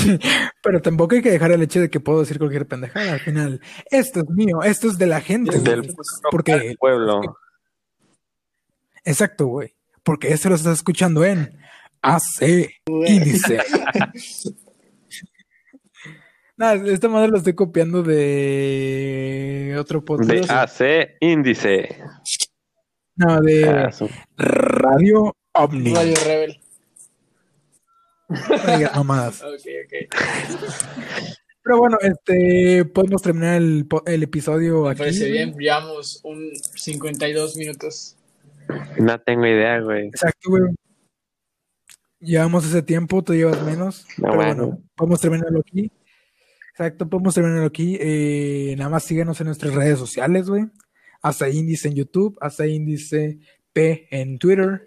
[0.64, 3.14] Pero tampoco hay que dejar el hecho de que puedo decir cualquier pendejada.
[3.14, 5.60] Al final, esto es mío, esto es de la gente.
[5.60, 5.96] Del güey.
[6.32, 7.22] Porque, pueblo.
[9.04, 9.74] exacto, güey.
[10.04, 11.58] Porque esto lo estás escuchando en
[12.02, 13.60] AC Índice.
[16.58, 20.50] Nada, esta madre lo estoy copiando de otro De podcast.
[20.82, 21.98] AC Índice.
[23.16, 23.90] No, de Ah,
[24.38, 25.94] Radio Omni.
[25.94, 26.60] Radio Rebel.
[28.30, 28.38] No.
[31.64, 35.00] Pero bueno, este, podemos terminar el, episodio Me aquí.
[35.00, 35.54] parece bien.
[35.58, 38.16] Llevamos un 52 minutos.
[38.98, 40.08] No tengo idea, güey.
[40.08, 40.64] Exacto, güey.
[42.20, 44.06] Llevamos ese tiempo, tú llevas menos.
[44.18, 44.66] No, pero bueno.
[44.68, 45.92] bueno, podemos terminarlo aquí.
[46.72, 47.98] Exacto, podemos terminarlo aquí.
[48.00, 50.68] Eh, nada más síguenos en nuestras redes sociales, güey.
[51.22, 53.40] Hasta índice en YouTube, hasta índice
[53.74, 54.87] P en Twitter.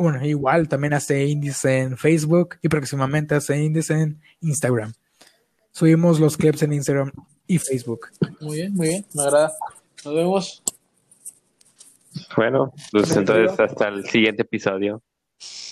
[0.00, 4.94] Bueno, igual también hasta índice en Facebook y próximamente hasta índice en Instagram.
[5.72, 7.12] Subimos los clips en Instagram
[7.46, 8.08] y Facebook.
[8.40, 9.06] Muy bien, muy bien.
[9.12, 9.52] Me agrada.
[10.02, 10.62] Nos vemos.
[12.34, 15.02] Bueno, pues entonces hasta el siguiente episodio.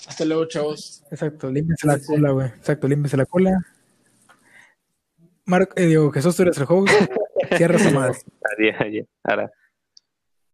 [0.07, 1.03] Hasta luego, chavos.
[1.09, 2.47] Exacto, límpiese la cola, güey.
[2.49, 3.57] Exacto, límpiese la cola.
[5.45, 6.93] Marco, eh, digo, Jesús, tú eres el host.
[7.57, 8.19] Cierra esa madre.
[8.55, 9.07] Adiós, adiós.
[9.23, 9.51] Ahora.